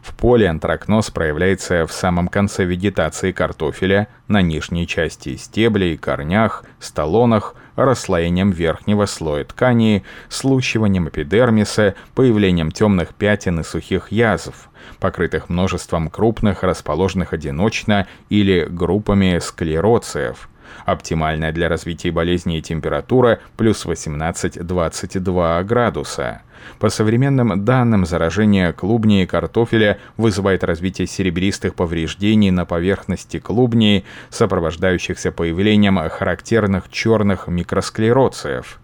В 0.03 0.15
поле 0.15 0.47
антракноз 0.47 1.09
проявляется 1.09 1.87
в 1.87 1.91
самом 1.91 2.27
конце 2.27 2.63
вегетации 2.63 3.31
картофеля, 3.31 4.07
на 4.27 4.43
нижней 4.43 4.85
части 4.85 5.35
стеблей, 5.35 5.97
корнях, 5.97 6.63
столонах, 6.79 7.55
расслоением 7.85 8.51
верхнего 8.51 9.05
слоя 9.05 9.43
ткани, 9.43 10.03
слущиванием 10.29 11.09
эпидермиса, 11.09 11.95
появлением 12.15 12.71
темных 12.71 13.13
пятен 13.13 13.59
и 13.59 13.63
сухих 13.63 14.11
язв, 14.11 14.69
покрытых 14.99 15.49
множеством 15.49 16.09
крупных, 16.09 16.63
расположенных 16.63 17.33
одиночно 17.33 18.07
или 18.29 18.65
группами 18.69 19.39
склероциев– 19.39 20.49
Оптимальная 20.85 21.51
для 21.51 21.69
развития 21.69 22.11
болезни 22.11 22.59
температура 22.61 23.39
плюс 23.57 23.85
18-22 23.85 25.63
градуса. 25.63 26.41
По 26.79 26.89
современным 26.89 27.63
данным, 27.63 28.05
заражение 28.05 28.73
клубней 28.73 29.23
и 29.23 29.25
картофеля 29.25 29.97
вызывает 30.17 30.63
развитие 30.63 31.07
серебристых 31.07 31.75
повреждений 31.75 32.51
на 32.51 32.65
поверхности 32.65 33.39
клубней, 33.39 34.05
сопровождающихся 34.29 35.31
появлением 35.31 35.97
характерных 36.09 36.89
черных 36.89 37.47
микросклероциев. 37.47 38.79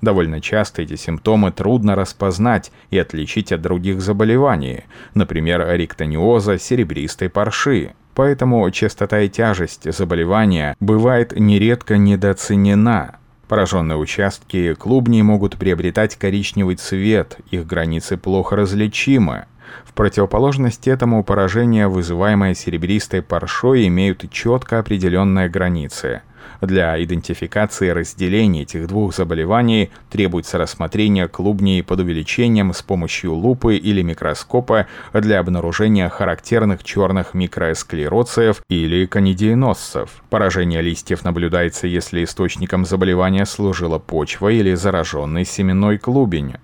Довольно 0.00 0.40
часто 0.40 0.82
эти 0.82 0.94
симптомы 0.94 1.50
трудно 1.50 1.96
распознать 1.96 2.70
и 2.90 2.98
отличить 2.98 3.50
от 3.50 3.62
других 3.62 4.00
заболеваний, 4.00 4.84
например, 5.14 5.66
ректониоза 5.68 6.58
серебристой 6.58 7.28
парши 7.28 7.94
поэтому 8.18 8.68
частота 8.72 9.20
и 9.20 9.28
тяжесть 9.28 9.92
заболевания 9.92 10.76
бывает 10.80 11.38
нередко 11.38 11.98
недооценена. 11.98 13.14
Пораженные 13.46 13.96
участки 13.96 14.74
клубней 14.74 15.22
могут 15.22 15.56
приобретать 15.56 16.16
коричневый 16.16 16.74
цвет, 16.74 17.38
их 17.52 17.64
границы 17.64 18.16
плохо 18.16 18.56
различимы. 18.56 19.44
В 19.84 19.92
противоположность 19.92 20.88
этому 20.88 21.22
поражения, 21.22 21.86
вызываемые 21.86 22.56
серебристой 22.56 23.22
паршой, 23.22 23.86
имеют 23.86 24.28
четко 24.32 24.80
определенные 24.80 25.48
границы. 25.48 26.22
Для 26.60 27.02
идентификации 27.02 27.90
разделения 27.90 28.62
этих 28.62 28.88
двух 28.88 29.14
заболеваний 29.14 29.90
требуется 30.10 30.58
рассмотрение 30.58 31.28
клубней 31.28 31.82
под 31.82 32.00
увеличением 32.00 32.72
с 32.72 32.82
помощью 32.82 33.34
лупы 33.34 33.76
или 33.76 34.02
микроскопа 34.02 34.86
для 35.12 35.38
обнаружения 35.38 36.08
характерных 36.08 36.82
черных 36.82 37.34
микросклероциев 37.34 38.62
или 38.68 39.06
канидиеносцев. 39.06 40.22
Поражение 40.30 40.82
листьев 40.82 41.24
наблюдается, 41.24 41.86
если 41.86 42.24
источником 42.24 42.84
заболевания 42.84 43.46
служила 43.46 43.98
почва 43.98 44.48
или 44.48 44.74
зараженный 44.74 45.44
семенной 45.44 45.98
клубень. 45.98 46.56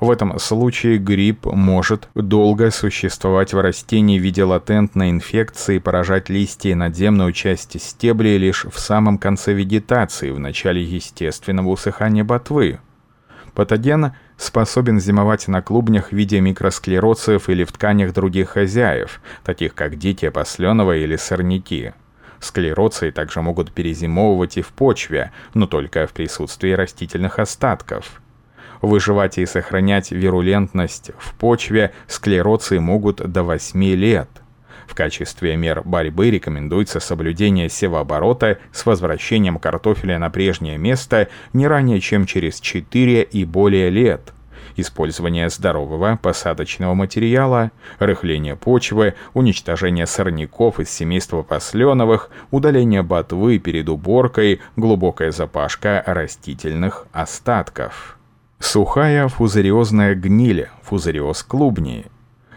В 0.00 0.10
этом 0.10 0.38
случае 0.38 0.96
грипп 0.96 1.44
может 1.44 2.08
долго 2.14 2.70
существовать 2.70 3.52
в 3.52 3.60
растении 3.60 4.18
в 4.18 4.22
виде 4.22 4.42
латентной 4.42 5.10
инфекции 5.10 5.78
поражать 5.78 6.30
листья 6.30 6.70
и 6.70 6.74
надземную 6.74 7.32
часть 7.32 7.78
стеблей 7.78 8.38
лишь 8.38 8.64
в 8.64 8.80
самом 8.80 9.18
конце 9.18 9.52
вегетации, 9.52 10.30
в 10.30 10.38
начале 10.38 10.82
естественного 10.82 11.68
усыхания 11.68 12.24
ботвы. 12.24 12.78
Патоген 13.54 14.12
способен 14.38 15.00
зимовать 15.00 15.48
на 15.48 15.60
клубнях 15.60 16.08
в 16.08 16.12
виде 16.12 16.40
микросклероциев 16.40 17.50
или 17.50 17.64
в 17.64 17.72
тканях 17.72 18.14
других 18.14 18.48
хозяев, 18.48 19.20
таких 19.44 19.74
как 19.74 19.98
дикие 19.98 20.30
посленовые 20.30 21.04
или 21.04 21.16
сорняки. 21.16 21.92
Склероции 22.38 23.10
также 23.10 23.42
могут 23.42 23.70
перезимовывать 23.70 24.56
и 24.56 24.62
в 24.62 24.68
почве, 24.68 25.30
но 25.52 25.66
только 25.66 26.06
в 26.06 26.12
присутствии 26.12 26.70
растительных 26.70 27.38
остатков. 27.38 28.22
Выживать 28.80 29.38
и 29.38 29.46
сохранять 29.46 30.10
вирулентность 30.10 31.10
в 31.18 31.34
почве 31.34 31.92
склероции 32.06 32.78
могут 32.78 33.16
до 33.16 33.42
8 33.42 33.82
лет. 33.94 34.28
В 34.86 34.94
качестве 34.94 35.56
мер 35.56 35.82
борьбы 35.84 36.30
рекомендуется 36.30 36.98
соблюдение 36.98 37.68
севооборота 37.68 38.58
с 38.72 38.84
возвращением 38.86 39.58
картофеля 39.58 40.18
на 40.18 40.30
прежнее 40.30 40.78
место 40.78 41.28
не 41.52 41.68
ранее, 41.68 42.00
чем 42.00 42.26
через 42.26 42.60
4 42.60 43.22
и 43.22 43.44
более 43.44 43.90
лет– 43.90 44.32
использование 44.76 45.48
здорового 45.48 46.18
посадочного 46.20 46.94
материала, 46.94 47.70
рыхление 47.98 48.56
почвы, 48.56 49.14
уничтожение 49.34 50.06
сорняков 50.06 50.80
из 50.80 50.90
семейства 50.90 51.42
посленовых, 51.42 52.30
удаление 52.50 53.02
ботвы 53.02 53.58
перед 53.58 53.88
уборкой, 53.88 54.60
глубокая 54.76 55.30
запашка 55.30 56.02
растительных 56.06 57.06
остатков. 57.12 58.19
Сухая 58.60 59.26
фузариозная 59.26 60.14
гниль, 60.14 60.68
фузариоз 60.82 61.42
клубнии. 61.42 62.04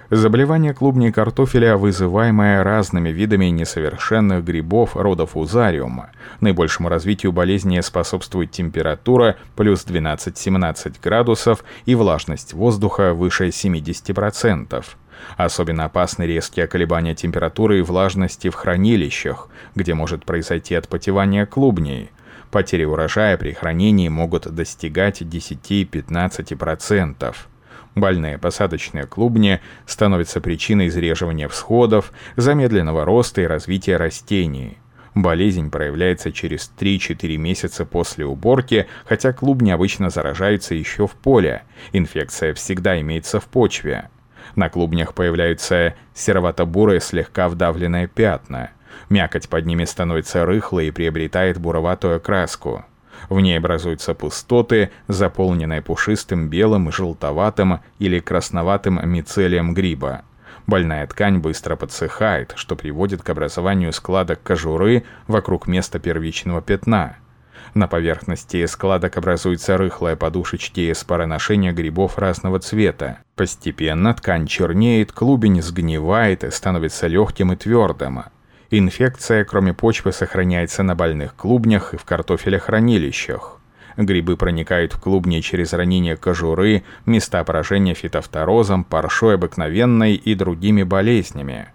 Заболевание 0.10 0.74
клубней 0.74 1.14
картофеля, 1.14 1.78
вызываемое 1.78 2.62
разными 2.62 3.10
видами 3.10 3.46
несовершенных 3.46 4.44
грибов 4.44 4.98
рода 4.98 5.26
фузариума. 5.26 6.12
Наибольшему 6.42 6.90
развитию 6.90 7.32
болезни 7.32 7.80
способствует 7.80 8.52
температура 8.52 9.38
плюс 9.56 9.86
12-17 9.88 10.98
градусов 11.02 11.64
и 11.86 11.96
влажность 11.96 12.54
воздуха 12.54 13.14
выше 13.14 13.48
70%. 13.48 14.86
Особенно 15.38 15.86
опасны 15.86 16.24
резкие 16.24 16.68
колебания 16.68 17.16
температуры 17.16 17.80
и 17.80 17.82
влажности 17.82 18.50
в 18.50 18.56
хранилищах, 18.56 19.48
где 19.74 19.94
может 19.94 20.26
произойти 20.26 20.76
отпотевание 20.76 21.46
клубней– 21.46 22.12
Потери 22.54 22.86
урожая 22.86 23.36
при 23.36 23.52
хранении 23.52 24.08
могут 24.10 24.44
достигать 24.44 25.24
10-15%. 25.24 27.36
Больные 27.96 28.38
посадочные 28.38 29.08
клубни 29.08 29.60
становятся 29.88 30.40
причиной 30.40 30.90
изреживания 30.90 31.48
всходов, 31.48 32.14
замедленного 32.36 33.06
роста 33.06 33.42
и 33.42 33.48
развития 33.48 33.98
растений. 33.98 34.78
Болезнь 35.16 35.72
проявляется 35.72 36.32
через 36.32 36.72
3-4 36.78 37.38
месяца 37.38 37.86
после 37.86 38.28
уборки, 38.28 38.86
хотя 39.06 39.34
клубни 39.34 39.72
обычно 39.72 40.12
заражаются 40.12 40.76
еще 40.76 41.08
в 41.08 41.14
поле. 41.14 41.64
Инфекция 41.92 42.54
всегда 42.54 43.02
имеется 43.02 43.40
в 43.40 43.46
почве. 43.46 44.12
На 44.56 44.70
клубнях 44.70 45.16
появляются 45.16 45.96
серовато-бурые 46.14 47.00
слегка 47.00 47.50
вдавленные 47.50 48.08
пятна– 48.08 48.70
Мякоть 49.10 49.50
под 49.50 49.66
ними 49.66 49.86
становится 49.86 50.46
рыхлой 50.46 50.88
и 50.88 50.92
приобретает 50.92 51.60
буроватую 51.60 52.18
окраску. 52.18 52.86
В 53.30 53.40
ней 53.40 53.58
образуются 53.58 54.14
пустоты, 54.14 54.92
заполненные 55.08 55.82
пушистым 55.82 56.50
белым, 56.50 56.92
желтоватым 56.92 57.80
или 58.00 58.20
красноватым 58.20 59.00
мицелием 59.10 59.74
гриба. 59.74 60.24
Больная 60.68 61.06
ткань 61.08 61.40
быстро 61.40 61.76
подсыхает, 61.76 62.54
что 62.56 62.76
приводит 62.76 63.22
к 63.22 63.30
образованию 63.30 63.92
складок 63.92 64.42
кожуры 64.44 65.04
вокруг 65.28 65.68
места 65.68 66.00
первичного 66.00 66.62
пятна. 66.62 67.18
На 67.74 67.88
поверхности 67.88 68.66
складок 68.68 69.18
образуются 69.18 69.78
рыхлые 69.78 70.16
подушечки 70.16 70.92
из 70.92 71.04
пароношения 71.04 71.74
грибов 71.74 72.18
разного 72.18 72.60
цвета. 72.60 73.20
Постепенно 73.36 74.14
ткань 74.14 74.46
чернеет, 74.48 75.12
клубень 75.12 75.62
сгнивает 75.62 76.44
и 76.44 76.52
становится 76.52 77.08
легким 77.08 77.52
и 77.52 77.56
твердым. 77.56 78.26
Инфекция, 78.76 79.46
кроме 79.46 79.72
почвы, 79.72 80.12
сохраняется 80.12 80.82
на 80.82 80.96
больных 80.96 81.36
клубнях 81.36 81.94
и 81.94 81.98
в 81.98 82.06
картофелехранилищах. 82.06 83.60
Грибы 83.98 84.36
проникают 84.36 84.94
в 84.94 85.00
клубни 85.00 85.42
через 85.42 85.74
ранение 85.74 86.18
кожуры, 86.18 86.84
места 87.06 87.44
поражения 87.44 87.94
фитофторозом, 87.94 88.84
паршой 88.84 89.36
обыкновенной 89.36 90.16
и 90.16 90.34
другими 90.34 90.82
болезнями. 90.82 91.68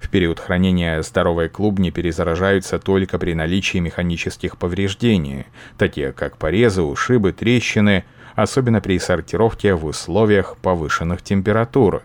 В 0.00 0.08
период 0.08 0.40
хранения 0.40 1.00
здоровые 1.02 1.48
клубни 1.48 1.90
перезаражаются 1.90 2.80
только 2.80 3.20
при 3.20 3.34
наличии 3.34 3.78
механических 3.78 4.56
повреждений, 4.56 5.46
такие 5.78 6.10
как 6.10 6.36
порезы, 6.36 6.82
ушибы, 6.82 7.30
трещины, 7.30 8.04
особенно 8.34 8.80
при 8.80 8.98
сортировке 8.98 9.74
в 9.74 9.84
условиях 9.84 10.56
повышенных 10.56 11.22
температур. 11.22 12.02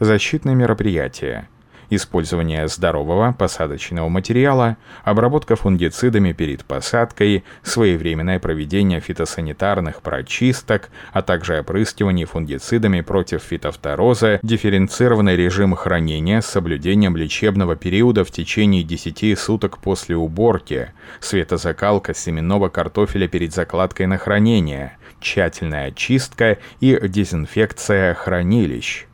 Защитные 0.00 0.56
мероприятия– 0.56 1.48
использование 1.90 2.68
здорового 2.68 3.34
посадочного 3.36 4.08
материала, 4.08 4.76
обработка 5.04 5.56
фунгицидами 5.56 6.32
перед 6.32 6.64
посадкой, 6.64 7.44
своевременное 7.62 8.38
проведение 8.38 9.00
фитосанитарных 9.00 10.00
прочисток, 10.00 10.90
а 11.12 11.22
также 11.22 11.60
опрыскивание 11.60 12.26
фунгицидами 12.26 13.00
против 13.00 13.42
фитофтороза, 13.42 14.40
дифференцированный 14.42 15.36
режим 15.36 15.74
хранения 15.74 16.40
с 16.40 16.46
соблюдением 16.46 17.16
лечебного 17.16 17.76
периода 17.76 18.24
в 18.24 18.30
течение 18.30 18.82
10 18.82 19.38
суток 19.38 19.78
после 19.78 20.16
уборки, 20.16 20.92
светозакалка 21.20 22.14
семенного 22.14 22.68
картофеля 22.68 23.28
перед 23.28 23.52
закладкой 23.52 24.06
на 24.06 24.16
хранение, 24.16 24.96
тщательная 25.20 25.88
очистка 25.88 26.58
и 26.80 26.98
дезинфекция 27.02 28.14
хранилищ. 28.14 29.06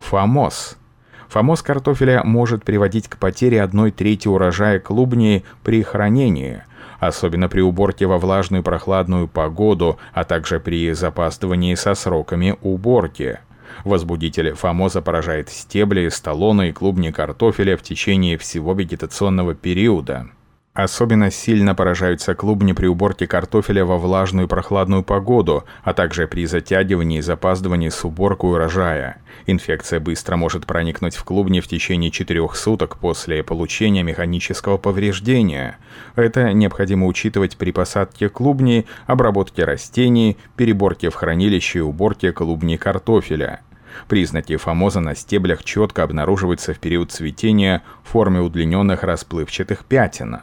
ФАМОС– 0.00 0.76
Фомоз 1.28 1.62
картофеля 1.62 2.22
может 2.24 2.64
приводить 2.64 3.08
к 3.08 3.16
потере 3.16 3.62
одной 3.62 3.90
трети 3.90 4.28
урожая 4.28 4.78
клубней 4.78 5.44
при 5.62 5.82
хранении, 5.82 6.62
особенно 7.00 7.48
при 7.48 7.60
уборке 7.60 8.06
во 8.06 8.18
влажную 8.18 8.62
прохладную 8.62 9.28
погоду, 9.28 9.98
а 10.12 10.24
также 10.24 10.60
при 10.60 10.92
запаздывании 10.92 11.74
со 11.74 11.94
сроками 11.94 12.56
уборки. 12.62 13.40
Возбудитель 13.84 14.54
фомоза 14.54 15.02
поражает 15.02 15.48
стебли, 15.50 16.08
столоны 16.08 16.70
и 16.70 16.72
клубни 16.72 17.10
картофеля 17.10 17.76
в 17.76 17.82
течение 17.82 18.38
всего 18.38 18.72
вегетационного 18.72 19.54
периода. 19.54 20.28
Особенно 20.76 21.30
сильно 21.30 21.74
поражаются 21.74 22.34
клубни 22.34 22.74
при 22.74 22.86
уборке 22.86 23.26
картофеля 23.26 23.86
во 23.86 23.96
влажную 23.96 24.46
прохладную 24.46 25.02
погоду, 25.02 25.64
а 25.82 25.94
также 25.94 26.26
при 26.26 26.44
затягивании 26.44 27.20
и 27.20 27.22
запаздывании 27.22 27.88
с 27.88 28.04
уборкой 28.04 28.50
урожая. 28.50 29.16
Инфекция 29.46 30.00
быстро 30.00 30.36
может 30.36 30.66
проникнуть 30.66 31.16
в 31.16 31.24
клубни 31.24 31.60
в 31.60 31.66
течение 31.66 32.10
4 32.10 32.46
суток 32.52 32.98
после 32.98 33.42
получения 33.42 34.02
механического 34.02 34.76
повреждения. 34.76 35.78
Это 36.14 36.52
необходимо 36.52 37.06
учитывать 37.06 37.56
при 37.56 37.70
посадке 37.70 38.28
клубней, 38.28 38.84
обработке 39.06 39.64
растений, 39.64 40.36
переборке 40.56 41.08
в 41.08 41.14
хранилище 41.14 41.78
и 41.78 41.82
уборке 41.82 42.32
клубней 42.32 42.76
картофеля. 42.76 43.62
Признаки 44.08 44.58
фомоза 44.58 45.00
на 45.00 45.14
стеблях 45.14 45.64
четко 45.64 46.02
обнаруживаются 46.02 46.74
в 46.74 46.78
период 46.80 47.12
цветения 47.12 47.82
в 48.04 48.10
форме 48.10 48.42
удлиненных 48.42 49.04
расплывчатых 49.04 49.86
пятен. 49.86 50.40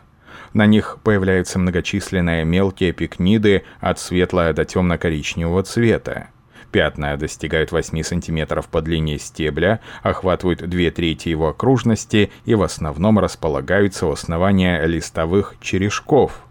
На 0.54 0.66
них 0.66 0.98
появляются 1.04 1.60
многочисленные 1.60 2.46
мелкие 2.46 2.92
пикниды 2.92 3.64
от 3.80 4.00
светлого 4.00 4.54
до 4.54 4.66
темно-коричневого 4.66 5.64
цвета. 5.64 6.30
Пятна 6.72 7.16
достигают 7.18 7.72
8 7.72 8.02
см 8.02 8.64
по 8.70 8.82
длине 8.82 9.20
стебля, 9.20 9.80
охватывают 10.02 10.68
две 10.68 10.90
трети 10.90 11.30
его 11.30 11.50
окружности 11.50 12.32
и 12.46 12.56
в 12.56 12.64
основном 12.64 13.20
располагаются 13.20 14.08
у 14.08 14.12
основания 14.12 14.84
листовых 14.86 15.56
черешков. 15.62 16.44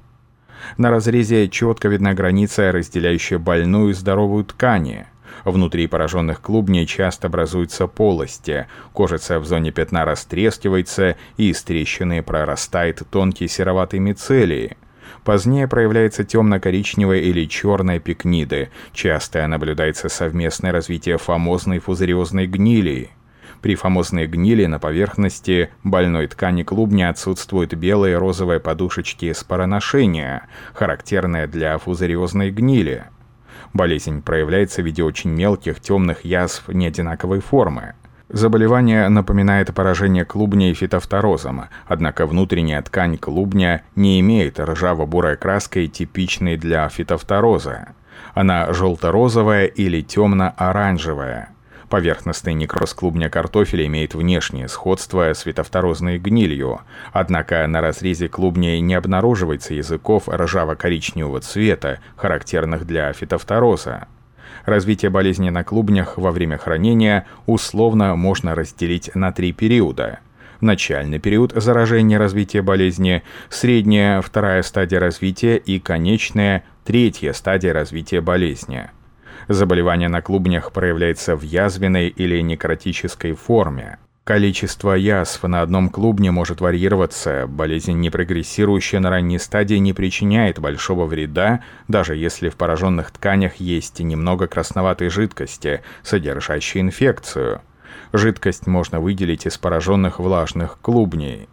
На 0.77 0.90
разрезе 0.90 1.49
четко 1.49 1.88
видна 1.88 2.14
граница, 2.14 2.71
разделяющая 2.71 3.38
больную 3.38 3.90
и 3.90 3.95
здоровую 3.95 4.45
ткани– 4.45 5.07
Внутри 5.45 5.87
пораженных 5.87 6.41
клубней 6.41 6.87
часто 6.87 7.27
образуются 7.27 7.87
полости, 7.87 8.67
кожица 8.93 9.41
в 9.41 9.47
зоне 9.47 9.73
пятна 9.73 10.05
растрескивается 10.05 11.17
и 11.37 11.51
из 11.51 11.63
трещины 11.63 12.23
прорастает 12.23 13.03
тонкий 13.11 13.49
сероватый 13.49 13.99
мицелий. 13.99 14.77
Позднее 15.25 15.69
проявляется 15.69 16.25
темно-коричневая 16.25 17.19
или 17.19 17.45
черная 17.47 18.01
пикниды. 18.01 18.71
Часто 18.93 19.47
наблюдается 19.47 20.09
совместное 20.09 20.73
развитие 20.73 21.19
фомозной 21.19 21.79
фузариозной 21.79 22.47
гнили. 22.47 23.11
При 23.61 23.77
фомозной 23.77 24.27
гнили 24.27 24.67
на 24.67 24.81
поверхности 24.81 25.71
больной 25.85 26.27
ткани 26.27 26.65
клубня 26.65 27.11
отсутствуют 27.11 27.75
белые 27.75 28.19
розовые 28.19 28.59
подушечки 28.59 29.33
спороношения, 29.33 30.49
характерные 30.75 31.47
для 31.47 31.79
фузариозной 31.79 32.51
гнили. 32.51 33.05
Болезнь 33.73 34.23
проявляется 34.23 34.83
в 34.83 34.85
виде 34.85 35.03
очень 35.03 35.31
мелких 35.31 35.81
темных 35.81 36.25
язв 36.25 36.69
неодинаковой 36.69 37.41
формы. 37.41 37.95
Заболевание 38.29 39.09
напоминает 39.09 39.75
поражение 39.75 40.25
клубней 40.25 40.73
фитофторозом, 40.73 41.65
однако 41.87 42.27
внутренняя 42.27 42.81
ткань 42.81 43.19
клубня 43.19 43.83
не 43.95 44.21
имеет 44.21 44.59
ржаво-бурой 44.59 45.37
краской, 45.37 45.87
типичной 45.87 46.57
для 46.57 46.89
фитофтороза. 46.89 47.89
Она 48.35 48.73
желто-розовая 48.73 49.67
или 49.67 50.01
темно-оранжевая. 50.01 51.52
Поверхностный 51.93 52.55
некроз 52.55 52.95
клубня 52.95 53.29
картофеля 53.29 53.85
имеет 53.85 54.15
внешнее 54.15 54.67
сходство 54.69 55.31
с 55.35 55.41
фитофторозной 55.41 56.19
гнилью, 56.19 56.81
однако 57.13 57.67
на 57.67 57.83
разрезе 57.83 58.29
клубня 58.29 58.81
не 58.81 58.95
обнаруживается 58.95 59.75
языков 59.75 60.27
ржаво-коричневого 60.27 61.41
цвета, 61.41 61.99
характерных 62.17 62.87
для 62.87 63.13
фитофтороза. 63.13 64.07
Развитие 64.65 65.11
болезни 65.11 65.51
на 65.51 65.65
клубнях 65.65 66.17
во 66.17 66.31
время 66.31 66.57
хранения 66.57 67.27
условно 67.45 68.17
можно 68.17 68.55
разделить 68.55 69.15
на 69.15 69.31
три 69.31 69.53
периода– 69.53 70.21
начальный 70.63 71.19
период 71.19 71.53
заражения 71.55 72.19
развития 72.19 72.63
болезни, 72.63 73.23
средняя 73.51 74.23
вторая 74.23 74.63
стадия 74.63 74.99
развития 74.99 75.59
и 75.59 75.79
конечная 75.79 76.65
третья 76.87 77.35
стадия 77.35 77.75
развития 77.75 78.23
болезни. 78.23 78.89
Заболевание 79.49 80.09
на 80.09 80.23
клубнях 80.23 80.73
проявляется 80.73 81.37
в 81.37 81.43
язвенной 81.43 82.09
или 82.09 82.41
некротической 82.41 83.35
форме. 83.35 83.99
Количество 84.25 84.93
язв 84.93 85.43
на 85.43 85.63
одном 85.63 85.89
клубне 85.89 86.31
может 86.31 86.61
варьироваться, 86.61 87.49
болезнь, 87.49 87.99
не 87.99 88.09
прогрессирующая 88.09 89.01
на 89.01 89.11
ранней 89.11 89.41
стадии, 89.41 89.75
не 89.75 89.93
причиняет 89.93 90.61
большого 90.61 91.07
вреда, 91.07 91.65
даже 91.89 92.15
если 92.15 92.49
в 92.49 92.55
пораженных 92.55 93.11
тканях 93.11 93.57
есть 93.57 93.99
немного 93.99 94.47
красноватой 94.47 95.09
жидкости, 95.09 95.83
содержащей 96.05 96.81
инфекцию. 96.81 97.63
Жидкость 98.13 98.69
можно 98.69 99.01
выделить 99.01 99.45
из 99.47 99.59
пораженных 99.59 100.21
влажных 100.21 100.79
клубней. 100.81 101.49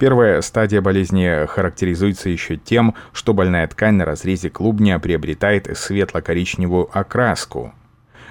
Первая 0.00 0.40
стадия 0.40 0.80
болезни 0.80 1.44
характеризуется 1.44 2.30
еще 2.30 2.56
тем, 2.56 2.94
что 3.12 3.34
больная 3.34 3.66
ткань 3.68 3.96
на 3.96 4.06
разрезе 4.06 4.48
клубня 4.48 4.98
приобретает 4.98 5.68
светло-коричневую 5.76 6.88
окраску. 6.90 7.74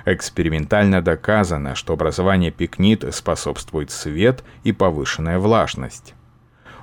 Экспериментально 0.04 1.04
доказано, 1.04 1.76
что 1.76 1.94
образование 1.94 2.50
пикнит 2.50 3.06
способствует 3.14 3.92
свет 3.92 4.44
и 4.64 4.72
повышенная 4.72 5.38
влажность. 5.38 6.16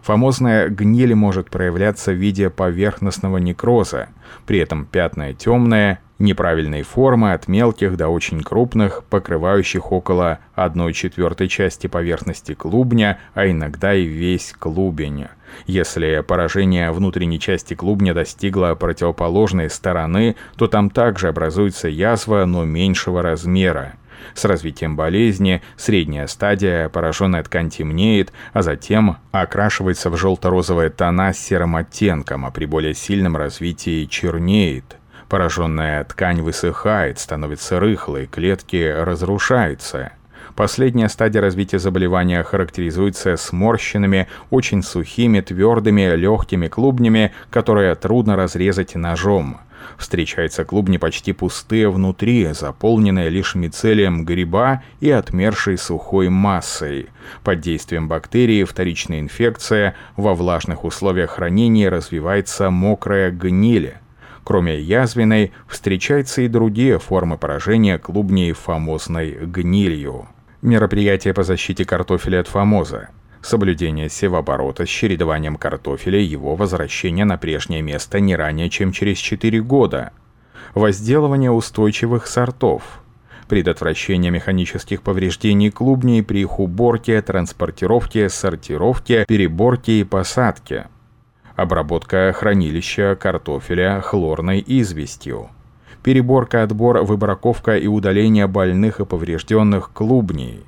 Фомозная 0.02 0.68
гниль 0.68 1.16
может 1.16 1.50
проявляться 1.50 2.12
в 2.12 2.16
виде 2.16 2.48
поверхностного 2.48 3.38
некроза, 3.38 4.10
при 4.46 4.60
этом 4.60 4.86
пятна 4.86 5.34
темное, 5.34 5.98
неправильной 6.18 6.82
формы 6.82 7.32
от 7.32 7.48
мелких 7.48 7.96
до 7.96 8.08
очень 8.08 8.42
крупных, 8.42 9.04
покрывающих 9.04 9.92
около 9.92 10.38
1 10.54 10.92
четвертой 10.92 11.48
части 11.48 11.86
поверхности 11.86 12.54
клубня, 12.54 13.18
а 13.34 13.48
иногда 13.48 13.94
и 13.94 14.04
весь 14.04 14.54
клубень. 14.58 15.26
Если 15.66 16.22
поражение 16.26 16.90
внутренней 16.90 17.40
части 17.40 17.74
клубня 17.74 18.14
достигло 18.14 18.74
противоположной 18.74 19.70
стороны, 19.70 20.36
то 20.56 20.66
там 20.66 20.90
также 20.90 21.28
образуется 21.28 21.88
язва, 21.88 22.44
но 22.44 22.64
меньшего 22.64 23.22
размера. 23.22 23.94
С 24.34 24.44
развитием 24.44 24.96
болезни 24.96 25.62
средняя 25.76 26.26
стадия 26.26 26.88
пораженная 26.88 27.42
ткань 27.42 27.70
темнеет, 27.70 28.32
а 28.52 28.62
затем 28.62 29.18
окрашивается 29.30 30.10
в 30.10 30.16
желто-розовые 30.16 30.90
тона 30.90 31.32
с 31.32 31.38
серым 31.38 31.76
оттенком, 31.76 32.44
а 32.44 32.50
при 32.50 32.66
более 32.66 32.94
сильном 32.94 33.36
развитии 33.36 34.04
чернеет. 34.06 34.96
Пораженная 35.28 36.04
ткань 36.04 36.40
высыхает, 36.40 37.18
становится 37.18 37.80
рыхлой, 37.80 38.26
клетки 38.26 38.94
разрушаются. 38.96 40.12
Последняя 40.54 41.08
стадия 41.08 41.40
развития 41.42 41.78
заболевания 41.78 42.42
характеризуется 42.42 43.36
сморщенными, 43.36 44.28
очень 44.50 44.82
сухими, 44.82 45.40
твердыми, 45.40 46.14
легкими 46.14 46.68
клубнями, 46.68 47.32
которые 47.50 47.94
трудно 47.94 48.36
разрезать 48.36 48.94
ножом. 48.94 49.58
Встречаются 49.98 50.64
клубни 50.64 50.96
почти 50.96 51.32
пустые 51.32 51.90
внутри, 51.90 52.46
заполненные 52.52 53.28
лишь 53.28 53.54
мицелием 53.54 54.24
гриба 54.24 54.82
и 55.00 55.10
отмершей 55.10 55.76
сухой 55.76 56.28
массой. 56.28 57.08
Под 57.44 57.60
действием 57.60 58.08
бактерии 58.08 58.64
вторичная 58.64 59.20
инфекция 59.20 59.94
во 60.16 60.34
влажных 60.34 60.84
условиях 60.84 61.32
хранения 61.32 61.90
развивается 61.90 62.70
мокрая 62.70 63.30
гниль. 63.30 63.94
Кроме 64.46 64.78
язвенной, 64.78 65.50
встречаются 65.66 66.42
и 66.42 66.46
другие 66.46 67.00
формы 67.00 67.36
поражения 67.36 67.98
клубней 67.98 68.52
фамозной 68.52 69.32
гнилью. 69.44 70.28
Мероприятия 70.62 71.34
по 71.34 71.42
защите 71.42 71.84
картофеля 71.84 72.42
от 72.42 72.46
фамоза. 72.46 73.08
Соблюдение 73.42 74.08
севооборота 74.08 74.86
с 74.86 74.88
чередованием 74.88 75.56
картофеля 75.56 76.20
и 76.20 76.24
его 76.24 76.54
возвращение 76.54 77.24
на 77.24 77.38
прежнее 77.38 77.82
место 77.82 78.20
не 78.20 78.36
ранее, 78.36 78.70
чем 78.70 78.92
через 78.92 79.18
4 79.18 79.60
года. 79.62 80.12
Возделывание 80.74 81.50
устойчивых 81.50 82.28
сортов. 82.28 83.00
Предотвращение 83.48 84.30
механических 84.30 85.02
повреждений 85.02 85.72
клубней 85.72 86.22
при 86.22 86.42
их 86.42 86.60
уборке, 86.60 87.20
транспортировке, 87.20 88.28
сортировке, 88.28 89.24
переборке 89.26 89.98
и 89.98 90.04
посадке 90.04 90.86
обработка 91.56 92.32
хранилища 92.32 93.16
картофеля 93.16 94.00
хлорной 94.02 94.62
известью, 94.66 95.48
переборка, 96.02 96.62
отбор, 96.62 96.98
выбраковка 97.02 97.76
и 97.76 97.86
удаление 97.86 98.46
больных 98.46 99.00
и 99.00 99.04
поврежденных 99.04 99.90
клубней, 99.92 100.64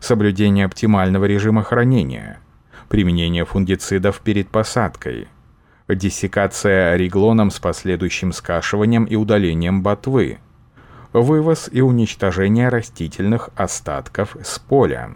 соблюдение 0.00 0.64
оптимального 0.64 1.26
режима 1.26 1.62
хранения, 1.62 2.40
применение 2.88 3.44
фунгицидов 3.44 4.20
перед 4.20 4.48
посадкой, 4.48 5.28
диссекация 5.88 6.96
реглоном 6.96 7.50
с 7.50 7.60
последующим 7.60 8.32
скашиванием 8.32 9.04
и 9.04 9.16
удалением 9.16 9.82
ботвы, 9.82 10.38
вывоз 11.12 11.68
и 11.70 11.82
уничтожение 11.82 12.70
растительных 12.70 13.50
остатков 13.54 14.36
с 14.42 14.58
поля. 14.58 15.10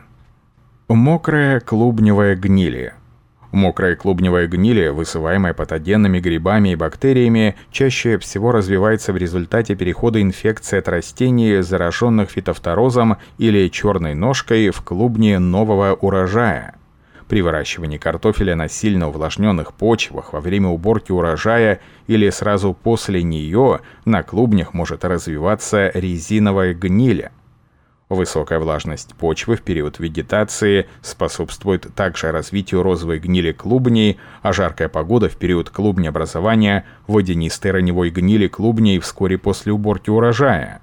Мокрая 0.89 1.61
клубневая 1.61 2.37
гниль 2.37 2.93
Мокрая 3.57 3.97
клубневая 3.97 4.49
гниль, 4.49 4.91
высываемая 4.91 5.55
патогенными 5.55 6.21
грибами 6.21 6.73
и 6.73 6.77
бактериями, 6.77 7.57
чаще 7.71 8.19
всего 8.19 8.53
развивается 8.53 9.15
в 9.15 9.17
результате 9.17 9.75
перехода 9.75 10.21
инфекции 10.21 10.79
от 10.79 10.89
растений, 10.89 11.63
зараженных 11.63 12.29
фитофторозом 12.29 13.17
или 13.39 13.69
черной 13.69 14.13
ножкой 14.13 14.69
в 14.69 14.83
клубни 14.83 15.37
нового 15.37 15.95
урожая. 15.95 16.75
При 17.29 17.41
выращивании 17.41 17.97
картофеля 17.97 18.57
на 18.57 18.69
сильно 18.69 19.09
увлажненных 19.09 19.73
почвах 19.73 20.35
во 20.35 20.41
время 20.41 20.69
уборки 20.69 21.11
урожая 21.11 21.81
или 22.09 22.29
сразу 22.29 22.75
после 22.75 23.23
нее 23.23 23.81
на 24.05 24.23
клубнях 24.23 24.75
может 24.75 25.03
развиваться 25.03 25.91
резиновая 25.95 26.75
гниль. 26.75 27.31
Высокая 28.09 28.61
влажность 28.61 29.17
почвы 29.17 29.57
в 29.57 29.63
период 29.63 29.99
вегетации 29.99 30.87
способствует 31.03 31.93
также 31.97 32.31
развитию 32.31 32.85
розовой 32.85 33.19
гнили 33.19 33.51
клубней, 33.51 34.19
а 34.43 34.53
жаркая 34.53 34.89
погода 34.89 35.29
в 35.29 35.37
период 35.37 35.71
клубнеобразования– 35.71 36.85
водянистой 37.09 37.73
раневой 37.73 38.11
гнили 38.11 38.47
клубней 38.47 39.01
вскоре 39.01 39.39
после 39.39 39.73
уборки 39.73 40.09
урожая. 40.09 40.81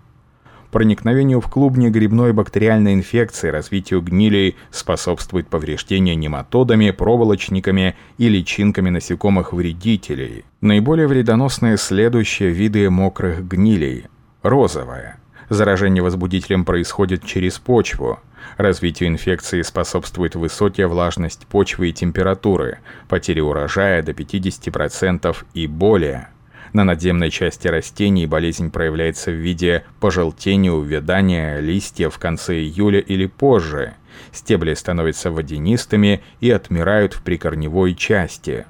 Проникновению 0.70 1.40
в 1.40 1.50
клубни 1.50 1.88
грибной 1.88 2.34
бактериальной 2.34 2.96
инфекции 2.96 3.48
развитию 3.50 4.02
гнилей 4.02 4.58
способствует 4.70 5.48
повреждение 5.48 6.16
нематодами, 6.16 6.92
проволочниками 6.92 7.96
и 8.18 8.28
личинками 8.28 8.90
насекомых-вредителей. 8.90 10.44
Наиболее 10.60 11.08
вредоносные 11.08 11.78
следующие 11.78 12.50
виды 12.50 12.90
мокрых 12.90 13.48
гнилей– 13.48 14.08
розовая– 14.42 15.20
Заражение 15.54 16.02
возбудителем 16.02 16.66
происходит 16.66 17.24
через 17.24 17.60
почву. 17.60 18.20
Развитию 18.58 19.10
инфекции 19.10 19.62
способствует 19.62 20.34
высокая 20.34 20.88
влажность 20.88 21.46
почвы 21.46 21.90
и 21.90 21.94
температуры, 21.94 22.80
потеря 23.08 23.44
урожая 23.44 24.02
до 24.02 24.14
50% 24.14 25.38
и 25.54 25.68
более. 25.68 26.30
На 26.74 26.84
надземной 26.84 27.30
части 27.30 27.68
растений 27.68 28.26
болезнь 28.26 28.72
проявляется 28.72 29.30
в 29.30 29.36
виде 29.36 29.86
пожелтения, 30.00 30.72
увядания 30.72 31.60
листьев 31.60 32.16
в 32.16 32.18
конце 32.18 32.56
июля 32.56 33.00
или 33.00 33.28
позже. 33.28 33.94
Стебли 34.32 34.74
становятся 34.74 35.30
водянистыми 35.30 36.24
и 36.40 36.50
отмирают 36.50 37.14
в 37.14 37.22
прикорневой 37.22 37.94
части. 37.94 38.66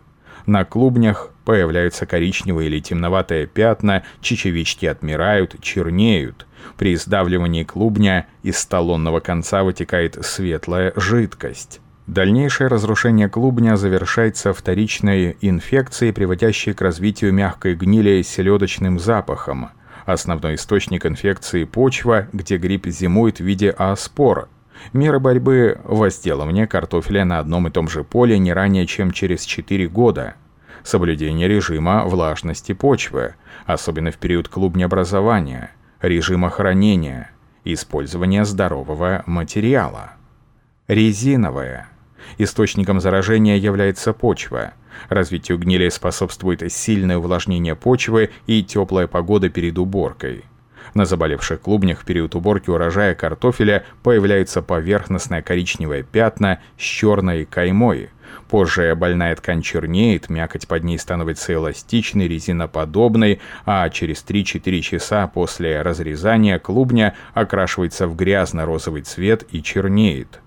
На 0.45 0.65
клубнях 0.65 1.29
появляются 1.45 2.05
коричневые 2.05 2.67
или 2.67 2.81
темноватые 2.81 3.47
пятна, 3.47 4.03
чечевички 4.19 4.85
отмирают, 4.85 5.55
чернеют– 5.61 6.45
при 6.77 6.95
сдавливании 6.95 7.63
клубня 7.63 8.27
из 8.41 8.57
столонного 8.57 9.19
конца 9.19 9.63
вытекает 9.63 10.17
светлая 10.25 10.93
жидкость. 10.95 11.79
Дальнейшее 12.07 12.67
разрушение 12.67 13.29
клубня 13.29 13.77
завершается 13.77 14.51
вторичной 14.51 15.37
инфекцией, 15.39 16.11
приводящей 16.11 16.73
к 16.73 16.81
развитию 16.81 17.33
мягкой 17.33 17.75
гнили 17.75 18.21
с 18.21 18.27
селедочным 18.27 18.99
запахом. 18.99 19.69
Основной 20.05 20.55
источник 20.55 21.05
инфекции– 21.05 21.63
почва, 21.65 22.27
где 22.33 22.57
гриб 22.57 22.87
зимует 22.87 23.37
в 23.37 23.45
виде 23.45 23.69
ааспор. 23.69 24.49
Меры 24.91 25.21
борьбы– 25.21 25.79
возделывание 25.85 26.67
картофеля 26.67 27.23
на 27.23 27.39
одном 27.39 27.69
и 27.69 27.71
том 27.71 27.87
же 27.87 28.03
поле 28.03 28.37
не 28.37 28.51
ранее, 28.51 28.85
чем 28.85 29.11
через 29.11 29.45
4 29.45 29.87
года. 29.87 30.35
Соблюдение 30.83 31.47
режима 31.47 32.03
влажности 32.03 32.73
почвы, 32.73 33.35
особенно 33.65 34.11
в 34.11 34.17
период 34.17 34.49
клубнеобразования– 34.49 35.71
режима 36.03 36.49
хранения, 36.49 37.31
использование 37.63 38.45
здорового 38.45 39.23
материала. 39.25 40.11
Резиновая. 40.87 41.87
Источником 42.37 42.99
заражения 42.99 43.55
является 43.55 44.13
почва. 44.13 44.73
Развитию 45.09 45.57
гнили 45.57 45.89
способствует 45.89 46.71
сильное 46.71 47.17
увлажнение 47.17 47.75
почвы 47.75 48.31
и 48.47 48.63
теплая 48.63 49.07
погода 49.07 49.49
перед 49.49 49.77
уборкой. 49.77 50.43
На 50.93 51.05
заболевших 51.05 51.61
клубнях 51.61 52.01
в 52.01 52.05
период 52.05 52.35
уборки 52.35 52.69
урожая 52.69 53.15
картофеля 53.15 53.85
появляются 54.03 54.61
поверхностные 54.61 55.41
коричневые 55.41 56.03
пятна 56.03 56.59
с 56.77 56.81
черной 56.81 57.45
каймой– 57.45 58.09
Позже 58.53 58.93
больная 58.93 59.35
ткань 59.35 59.63
чернеет, 59.63 60.29
мякоть 60.29 60.67
под 60.67 60.83
ней 60.83 60.99
становится 60.99 61.55
эластичной, 61.55 62.27
резиноподобной, 62.27 63.41
а 63.65 63.89
через 63.89 64.23
3-4 64.23 64.81
часа 64.81 65.25
после 65.25 65.81
разрезания 65.81 66.59
клубня 66.59 67.15
окрашивается 67.33 68.07
в 68.07 68.15
грязно-розовый 68.15 69.01
цвет 69.01 69.43
и 69.49 69.63
чернеет. 69.63 70.39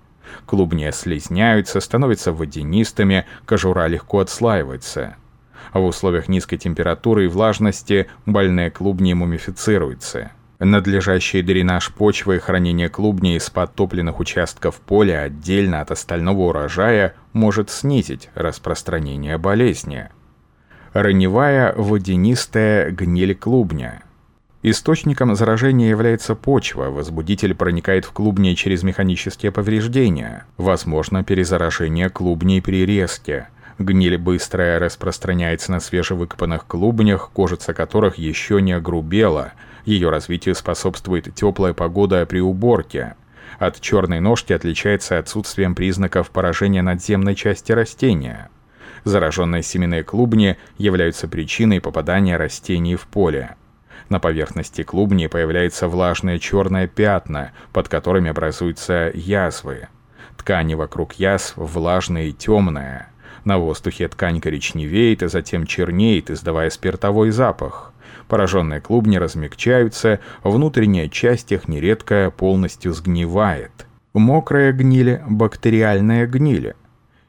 Клубни 0.46 0.88
слизняются, 0.92 1.80
становятся 1.80 2.30
водянистыми, 2.30 3.26
кожура 3.44 3.88
легко 3.88 4.20
отслаивается. 4.20 5.16
В 5.72 5.84
условиях 5.84 6.28
низкой 6.28 6.58
температуры 6.58 7.24
и 7.24 7.28
влажности 7.28 8.06
больные 8.24 8.70
клубни 8.70 9.14
мумифицируются. 9.14 10.30
Надлежащий 10.58 11.42
дренаж 11.42 11.92
почвы 11.92 12.36
и 12.36 12.38
хранение 12.38 12.88
клубней 12.88 13.36
из 13.36 13.50
подтопленных 13.50 14.20
участков 14.20 14.76
поля 14.76 15.22
отдельно 15.22 15.82
от 15.82 15.90
остального 15.90 16.48
урожая 16.48 17.14
может 17.34 17.68
снизить 17.68 18.30
распространение 18.34 19.36
болезни. 19.36 20.08
Раневая 20.94 21.74
водянистая 21.74 22.90
гниль 22.90 23.34
клубня. 23.34 24.02
Источником 24.62 25.36
заражения 25.36 25.90
является 25.90 26.34
почва, 26.34 26.84
возбудитель 26.84 27.54
проникает 27.54 28.06
в 28.06 28.12
клубни 28.12 28.54
через 28.54 28.82
механические 28.82 29.52
повреждения, 29.52 30.46
возможно 30.56 31.22
перезаражение 31.22 32.08
клубней 32.08 32.62
при 32.62 32.86
резке. 32.86 33.48
Гниль 33.78 34.16
быстрая 34.16 34.78
распространяется 34.78 35.70
на 35.70 35.80
свежевыкопанных 35.80 36.66
клубнях, 36.66 37.28
кожица 37.34 37.74
которых 37.74 38.16
еще 38.16 38.62
не 38.62 38.72
огрубела– 38.72 39.52
ее 39.86 40.10
развитию 40.10 40.54
способствует 40.54 41.34
теплая 41.34 41.72
погода 41.72 42.26
при 42.26 42.40
уборке. 42.40 43.14
От 43.58 43.80
черной 43.80 44.20
ножки 44.20 44.52
отличается 44.52 45.18
отсутствием 45.18 45.74
признаков 45.74 46.30
поражения 46.30 46.82
надземной 46.82 47.34
части 47.34 47.72
растения. 47.72 48.50
Зараженные 49.04 49.62
семенные 49.62 50.02
клубни 50.02 50.56
являются 50.76 51.28
причиной 51.28 51.80
попадания 51.80 52.36
растений 52.36 52.96
в 52.96 53.06
поле. 53.06 53.54
На 54.08 54.18
поверхности 54.18 54.82
клубни 54.82 55.28
появляются 55.28 55.88
влажные 55.88 56.40
черные 56.40 56.88
пятна, 56.88 57.52
под 57.72 57.88
которыми 57.88 58.30
образуются 58.30 59.10
язвы. 59.14 59.88
Ткани 60.36 60.74
вокруг 60.74 61.14
язв 61.14 61.54
влажные 61.56 62.30
и 62.30 62.32
темные. 62.32 63.06
На 63.44 63.58
воздухе 63.58 64.08
ткань 64.08 64.40
коричневеет, 64.40 65.22
а 65.22 65.28
затем 65.28 65.66
чернеет, 65.66 66.30
издавая 66.30 66.70
спиртовой 66.70 67.30
запах. 67.30 67.92
Пораженные 68.28 68.80
клубни 68.80 69.16
размягчаются, 69.16 70.20
внутренняя 70.42 71.08
часть 71.08 71.52
их 71.52 71.68
нередко 71.68 72.32
полностью 72.36 72.92
сгнивает. 72.92 73.86
Мокрая 74.14 74.72
гниль– 74.72 75.20
бактериальная 75.28 76.26
гниль. 76.26 76.74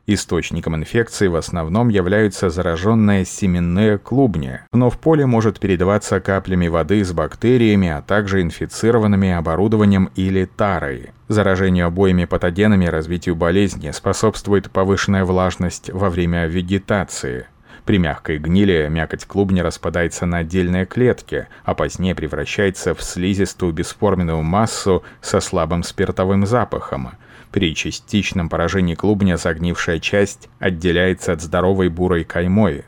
Источником 0.09 0.73
инфекции 0.77 1.27
в 1.27 1.35
основном 1.35 1.89
являются 1.89 2.49
зараженные 2.49 3.25
семенные 3.25 3.97
клубни, 3.97 4.61
но 4.71 4.89
в 4.89 4.97
поле 4.97 5.25
может 5.25 5.59
передаваться 5.59 6.21
каплями 6.21 6.69
воды 6.69 7.03
с 7.03 7.11
бактериями, 7.11 7.89
а 7.89 8.01
также 8.01 8.41
инфицированными 8.41 9.31
оборудованием 9.31 10.09
или 10.15 10.45
тарой. 10.45 11.09
Заражению 11.27 11.87
обоими 11.87 12.23
патогенами 12.23 12.85
развитию 12.85 13.35
болезни 13.35 13.91
способствует 13.91 14.71
повышенная 14.71 15.25
влажность 15.25 15.89
во 15.91 16.09
время 16.09 16.47
вегетации– 16.47 17.47
При 17.87 17.99
мягкой 17.99 18.37
гнили 18.37 18.89
мякоть 18.89 19.23
клубня 19.23 19.63
распадается 19.63 20.25
на 20.25 20.39
отдельные 20.39 20.85
клетки, 20.85 21.47
а 21.63 21.73
позднее 21.73 22.15
превращается 22.15 22.93
в 22.93 23.01
слизистую 23.01 23.71
бесформенную 23.71 24.41
массу 24.41 25.05
со 25.21 25.39
слабым 25.39 25.83
спиртовым 25.83 26.45
запахом. 26.45 27.11
При 27.49 27.73
частичном 27.73 28.49
поражении 28.49 28.93
клубня 28.93 29.37
загнившая 29.37 29.99
часть 29.99 30.49
отделяется 30.59 31.31
от 31.31 31.41
здоровой 31.41 31.87
бурой 31.87 32.25
каймой. 32.25 32.83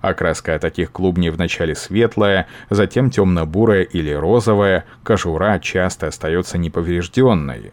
Окраска 0.00 0.58
таких 0.58 0.90
клубней 0.90 1.30
вначале 1.30 1.76
светлая, 1.76 2.48
затем 2.68 3.10
темно-бурая 3.10 3.82
или 3.82 4.10
розовая, 4.10 4.86
кожура 5.04 5.60
часто 5.60 6.08
остается 6.08 6.58
неповрежденной. 6.58 7.72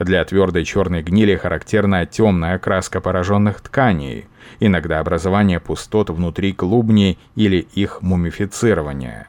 Для 0.00 0.24
твердой 0.24 0.64
черной 0.64 1.02
гнили 1.02 1.36
характерна 1.36 2.06
темная 2.06 2.54
окраска 2.54 3.02
пораженных 3.02 3.60
тканей, 3.60 4.28
иногда 4.58 4.98
образование 4.98 5.60
пустот 5.60 6.08
внутри 6.08 6.54
клубней 6.54 7.18
или 7.36 7.58
их 7.74 8.00
мумифицирование. 8.00 9.26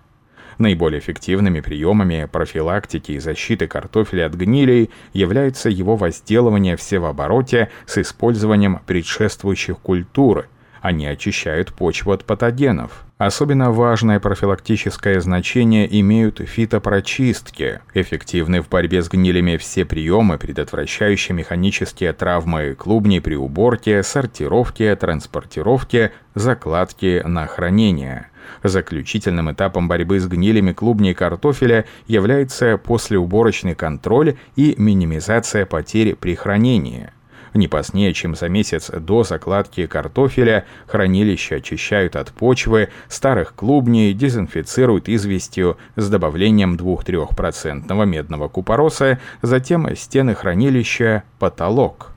Наиболее 0.60 1.02
эффективными 1.02 1.60
приемами 1.60 2.26
профилактики 2.32 3.12
и 3.12 3.20
защиты 3.20 3.68
картофеля 3.68 4.28
от 4.28 4.36
гнилей 4.36 4.92
является 5.12 5.70
его 5.70 5.98
возделывание 5.98 6.78
в 6.78 6.82
севообороте 6.82 7.70
с 7.86 7.98
использованием 7.98 8.80
предшествующих 8.86 9.78
культур– 9.78 10.48
они 10.82 11.06
очищают 11.06 11.74
почву 11.74 12.12
от 12.12 12.26
патогенов. 12.26 13.06
Особенно 13.18 13.72
важное 13.72 14.20
профилактическое 14.20 15.22
значение 15.22 15.88
имеют 16.02 16.40
фитопрочистки. 16.40 17.80
Эффективны 17.94 18.62
в 18.62 18.70
борьбе 18.70 19.04
с 19.04 19.10
гнилями 19.10 19.58
все 19.58 19.86
приемы, 19.86 20.40
предотвращающие 20.40 21.36
механические 21.36 22.14
травмы 22.14 22.74
клубней 22.74 23.22
при 23.22 23.36
уборке, 23.36 24.02
сортировке, 24.02 24.96
транспортировке, 24.96 26.14
закладке 26.34 27.22
на 27.24 27.46
хранение. 27.46 28.28
Заключительным 28.64 29.52
этапом 29.52 29.88
борьбы 29.88 30.20
с 30.20 30.28
гнилями 30.28 30.74
клубней 30.74 31.14
картофеля 31.14 31.86
является 32.08 32.78
послеуборочный 32.78 33.76
контроль 33.76 34.36
и 34.56 34.74
минимизация 34.80 35.68
потерь 35.68 36.16
при 36.16 36.34
хранении. 36.34 37.12
Не 37.54 37.68
позднее, 37.68 38.14
чем 38.14 38.36
за 38.36 38.48
месяц 38.48 38.90
до 38.90 39.24
закладки 39.24 39.86
картофеля, 39.86 40.66
хранилища 40.88 41.56
очищают 41.56 42.16
от 42.16 42.32
почвы, 42.32 42.90
старых 43.10 43.56
клубней 43.56 44.14
дезинфицируют 44.14 45.10
известью 45.10 45.78
с 45.98 46.10
добавлением 46.10 46.76
2-3% 46.76 48.06
медного 48.06 48.48
купороса, 48.48 49.20
затем 49.42 49.94
стены 49.96 50.34
хранилища– 50.34 51.24
потолок. 51.40 52.12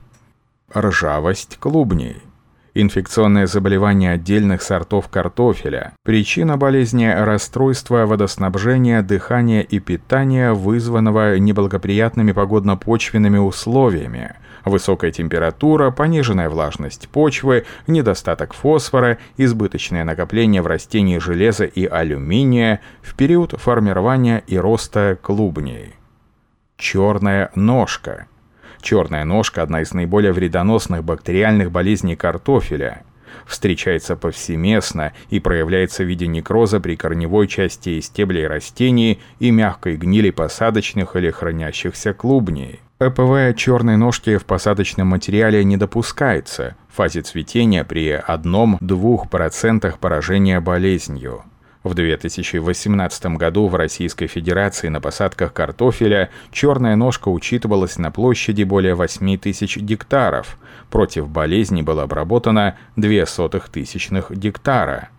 Ржавость 0.73 1.57
клубней– 1.57 2.17
инфекционное 2.73 3.47
заболевание 3.47 4.11
отдельных 4.11 4.61
сортов 4.61 5.09
картофеля, 5.09 5.93
причина 6.03 6.57
болезни– 6.57 7.05
расстройства 7.17 8.05
водоснабжения, 8.05 9.01
дыхания 9.01 9.61
и 9.61 9.79
питания, 9.79 10.53
вызванного 10.53 11.37
неблагоприятными 11.39 12.31
погодно-почвенными 12.31 13.37
условиями, 13.37 14.35
высокая 14.65 15.11
температура, 15.11 15.91
пониженная 15.91 16.49
влажность 16.49 17.07
почвы, 17.09 17.65
недостаток 17.87 18.53
фосфора, 18.53 19.17
избыточное 19.37 20.03
накопление 20.03 20.61
в 20.61 20.67
растении 20.67 21.17
железа 21.19 21.65
и 21.65 21.85
алюминия 21.85 22.81
в 23.01 23.15
период 23.15 23.53
формирования 23.53 24.43
и 24.47 24.57
роста 24.57 25.17
клубней. 25.21 25.95
Черная 26.77 27.51
ножка– 27.55 28.27
Черная 28.85 29.25
ножка– 29.25 29.61
одна 29.63 29.81
из 29.81 29.95
наиболее 29.95 30.31
вредоносных 30.31 31.03
бактериальных 31.03 31.71
болезней 31.71 32.15
картофеля. 32.15 33.01
Встречается 33.47 34.15
повсеместно 34.15 35.11
и 35.31 35.39
проявляется 35.39 36.03
в 36.03 36.07
виде 36.07 36.27
некроза 36.27 36.79
при 36.79 36.95
корневой 36.95 37.47
части 37.47 37.99
стеблей 37.99 38.45
растений 38.45 39.19
и 39.39 39.49
мягкой 39.49 39.97
гнили 39.97 40.29
посадочных 40.29 41.15
или 41.15 41.31
хранящихся 41.31 42.13
клубней. 42.13 42.79
ППВ 42.97 43.53
черной 43.57 43.97
ножки 43.97 44.37
в 44.37 44.45
посадочном 44.45 45.07
материале 45.07 45.65
не 45.65 45.75
допускается 45.75 46.77
в 46.87 46.95
фазе 46.95 47.23
цветения 47.23 47.83
при 47.83 48.17
1-2% 48.17 49.99
поражения 49.99 50.61
болезнью. 50.61 51.43
В 51.83 51.93
2018 51.93 53.25
году 53.37 53.67
в 53.67 53.75
Российской 53.75 54.27
Федерации 54.27 54.87
на 54.87 55.01
посадках 55.01 55.51
картофеля 55.51 56.29
черная 56.51 56.95
ножка 56.95 57.27
учитывалась 57.27 57.97
на 57.97 58.11
площади 58.11 58.63
более 58.63 58.95
8 58.95 59.37
тысяч 59.39 59.75
гектаров. 59.75 60.57
Против 60.89 61.27
болезни 61.27 61.81
было 61.81 62.03
обработано 62.03 62.77
0,02 62.95 63.63
тысячных 63.73 64.31
гектара. 64.31 65.09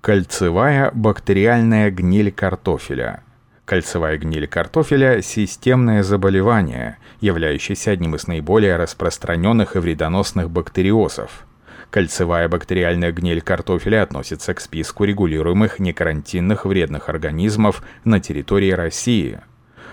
Кольцевая 0.00 0.90
бактериальная 0.92 1.92
гниль 1.92 2.32
картофеля. 2.32 3.22
Кольцевая 3.70 4.18
гниль 4.18 4.48
картофеля– 4.48 5.22
системное 5.22 6.02
заболевание, 6.02 6.98
являющееся 7.20 7.92
одним 7.92 8.16
из 8.16 8.26
наиболее 8.26 8.74
распространенных 8.74 9.76
и 9.76 9.78
вредоносных 9.78 10.50
бактериозов– 10.50 11.46
Кольцевая 11.90 12.48
бактериальная 12.48 13.12
гниль 13.12 13.40
картофеля 13.40 14.02
относится 14.02 14.54
к 14.54 14.60
списку 14.60 15.04
регулируемых 15.04 15.78
некарантинных 15.78 16.64
вредных 16.64 17.08
организмов 17.08 17.84
на 18.02 18.18
территории 18.18 18.72
России. 18.72 19.38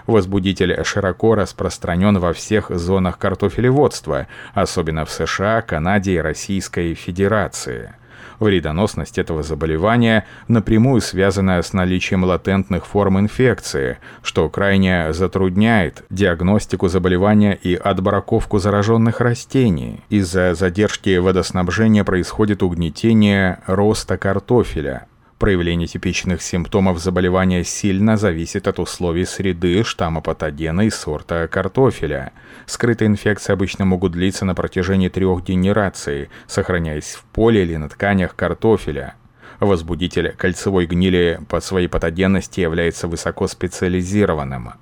Возбудитель 0.08 0.84
широко 0.84 1.36
распространен 1.36 2.18
во 2.18 2.34
всех 2.34 2.72
зонах 2.72 3.20
картофелеводства, 3.20 4.26
особенно 4.56 5.06
в 5.06 5.12
США, 5.12 5.62
Канаде 5.62 6.16
и 6.16 6.18
Российской 6.18 6.96
Федерации– 6.96 7.94
Вредоносность 8.40 9.18
этого 9.18 9.44
заболевания 9.44 10.26
напрямую 10.48 11.02
связана 11.02 11.62
с 11.62 11.74
наличием 11.74 12.24
латентных 12.24 12.86
форм 12.86 13.20
инфекции, 13.20 13.98
что 14.22 14.50
крайне 14.50 15.14
затрудняет 15.14 16.04
диагностику 16.10 16.88
заболевания 16.88 17.56
и 17.56 17.76
отбраковку 17.76 18.60
зараженных 18.60 19.22
растений. 19.22 20.02
Из-за 20.10 20.54
задержки 20.54 21.18
водоснабжения 21.18 22.04
происходит 22.04 22.64
угнетение 22.64 23.60
роста 23.68 24.18
картофеля. 24.18 25.08
Проявление 25.40 25.88
типичных 25.88 26.42
симптомов 26.42 26.98
заболевания 26.98 27.64
сильно 27.64 28.18
зависит 28.18 28.68
от 28.68 28.80
условий 28.80 29.26
среды, 29.26 29.84
штамма 29.84 30.22
патогена 30.22 30.82
и 30.82 30.90
сорта 30.90 31.48
картофеля. 31.48 32.32
Скрытые 32.66 33.08
инфекции 33.08 33.54
обычно 33.54 33.86
могут 33.86 34.14
длиться 34.14 34.46
на 34.46 34.56
протяжении 34.56 35.10
трех 35.10 35.44
генераций, 35.44 36.30
сохраняясь 36.48 37.14
в 37.14 37.24
поле 37.26 37.62
или 37.62 37.76
на 37.76 37.88
тканях 37.88 38.36
картофеля. 38.36 39.14
Возбудитель 39.60 40.34
кольцевой 40.36 40.88
гнили 40.88 41.40
по 41.50 41.62
своей 41.62 41.88
патогенности 41.88 42.62
является 42.62 43.08
высокоспециализированным. 43.08 44.74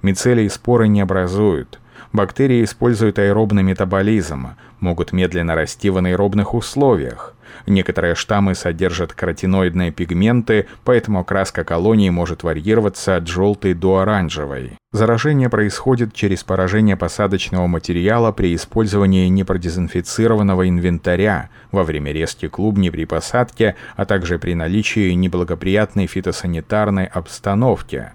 Мицелии 0.00 0.44
и 0.44 0.48
споры 0.48 0.88
не 0.88 1.02
образуют– 1.02 1.80
Бактерии 2.12 2.64
используют 2.64 3.18
аэробный 3.18 3.62
метаболизм, 3.62 4.56
могут 4.80 5.12
медленно 5.12 5.54
расти 5.54 5.90
в 5.90 5.98
анаэробных 5.98 6.54
условиях. 6.54 7.34
Некоторые 7.66 8.14
штаммы 8.14 8.54
содержат 8.54 9.12
каротиноидные 9.12 9.90
пигменты, 9.90 10.66
поэтому 10.84 11.20
окраска 11.20 11.64
колонии 11.64 12.10
может 12.10 12.42
варьироваться 12.42 13.16
от 13.16 13.26
желтой 13.26 13.74
до 13.74 13.98
оранжевой. 13.98 14.72
Заражение 14.90 15.50
происходит 15.50 16.14
через 16.14 16.44
поражение 16.44 16.96
посадочного 16.96 17.66
материала 17.66 18.32
при 18.32 18.54
использовании 18.54 19.28
непродезинфицированного 19.28 20.66
инвентаря 20.66 21.50
во 21.72 21.84
время 21.84 22.12
резки 22.12 22.48
клубней 22.48 22.90
при 22.90 23.04
посадке, 23.04 23.76
а 23.96 24.06
также 24.06 24.38
при 24.38 24.54
наличии 24.54 25.12
неблагоприятной 25.12 26.06
фитосанитарной 26.06 27.04
обстановки. 27.04 28.12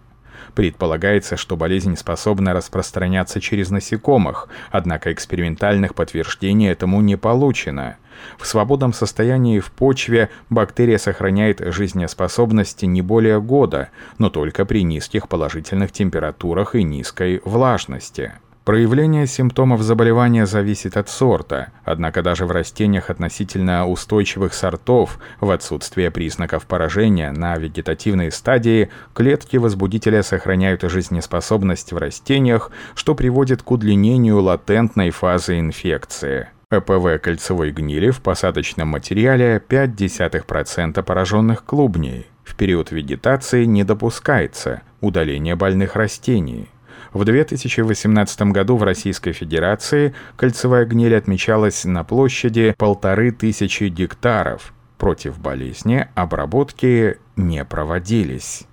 Предполагается, 0.56 1.36
что 1.36 1.58
болезнь 1.58 1.97
способна 1.97 2.54
распространяться 2.54 3.41
через 3.41 3.72
насекомых, 3.72 4.49
однако 4.72 5.12
экспериментальных 5.12 5.95
подтверждений 5.95 6.70
этому 6.70 7.01
не 7.01 7.18
получено. 7.18 7.97
В 8.38 8.45
свободном 8.45 8.93
состоянии 8.93 9.60
в 9.60 9.72
почве 9.72 10.30
бактерия 10.51 10.99
сохраняет 10.99 11.62
жизнеспособность 11.74 12.84
не 12.84 13.01
более 13.01 13.41
года, 13.41 13.89
но 14.20 14.30
только 14.30 14.66
при 14.66 14.84
низких 14.84 15.28
положительных 15.28 15.91
температурах 15.91 16.76
и 16.76 16.84
низкой 16.84 17.41
влажности. 17.43 18.34
Проявление 18.66 19.28
симптомов 19.28 19.82
заболевания 19.82 20.45
зависит 20.45 20.95
от 20.95 21.09
сорта, 21.09 21.74
однако 21.84 22.22
даже 22.22 22.45
в 22.45 22.51
растениях 22.51 23.09
относительно 23.09 23.86
устойчивых 23.86 24.53
сортов, 24.53 25.20
в 25.41 25.51
отсутствие 25.51 26.11
признаков 26.11 26.66
поражения 26.66 27.34
на 27.34 27.57
вегетативной 27.57 28.32
стадии, 28.32 28.89
клетки 29.14 29.57
возбудителя 29.57 30.24
сохраняют 30.24 30.82
жизнеспособность 30.84 31.91
в 31.91 31.97
растениях, 31.97 32.72
что 32.95 33.16
приводит 33.16 33.64
к 33.64 33.72
удлинению 33.72 34.41
латентной 34.41 35.09
фазы 35.09 35.59
инфекции. 35.59 36.47
ЭПВ 36.72 37.22
кольцевой 37.22 37.72
гнили 37.72 38.11
в 38.11 38.22
посадочном 38.22 38.88
материале 38.88 39.61
0,5% 39.68 41.03
пораженных 41.03 41.66
клубней. 41.66 42.28
В 42.45 42.55
период 42.55 42.91
вегетации 42.91 43.66
не 43.66 43.84
допускается 43.84 44.84
удаление 45.01 45.55
больных 45.55 45.97
растений. 45.97 46.70
В 47.14 47.26
2018 47.26 48.41
году 48.51 48.76
в 48.76 48.84
Российской 48.84 49.34
Федерации 49.34 50.16
кольцевая 50.36 50.86
гниль 50.86 51.16
отмечалась 51.16 51.86
на 51.86 52.03
площади 52.03 52.74
полторы 52.78 53.32
тысячи 53.32 53.84
гектаров. 53.86 54.74
против 54.97 55.38
болезни 55.38 56.07
обработки 56.16 57.18
не 57.36 57.66
проводились. 57.66 58.64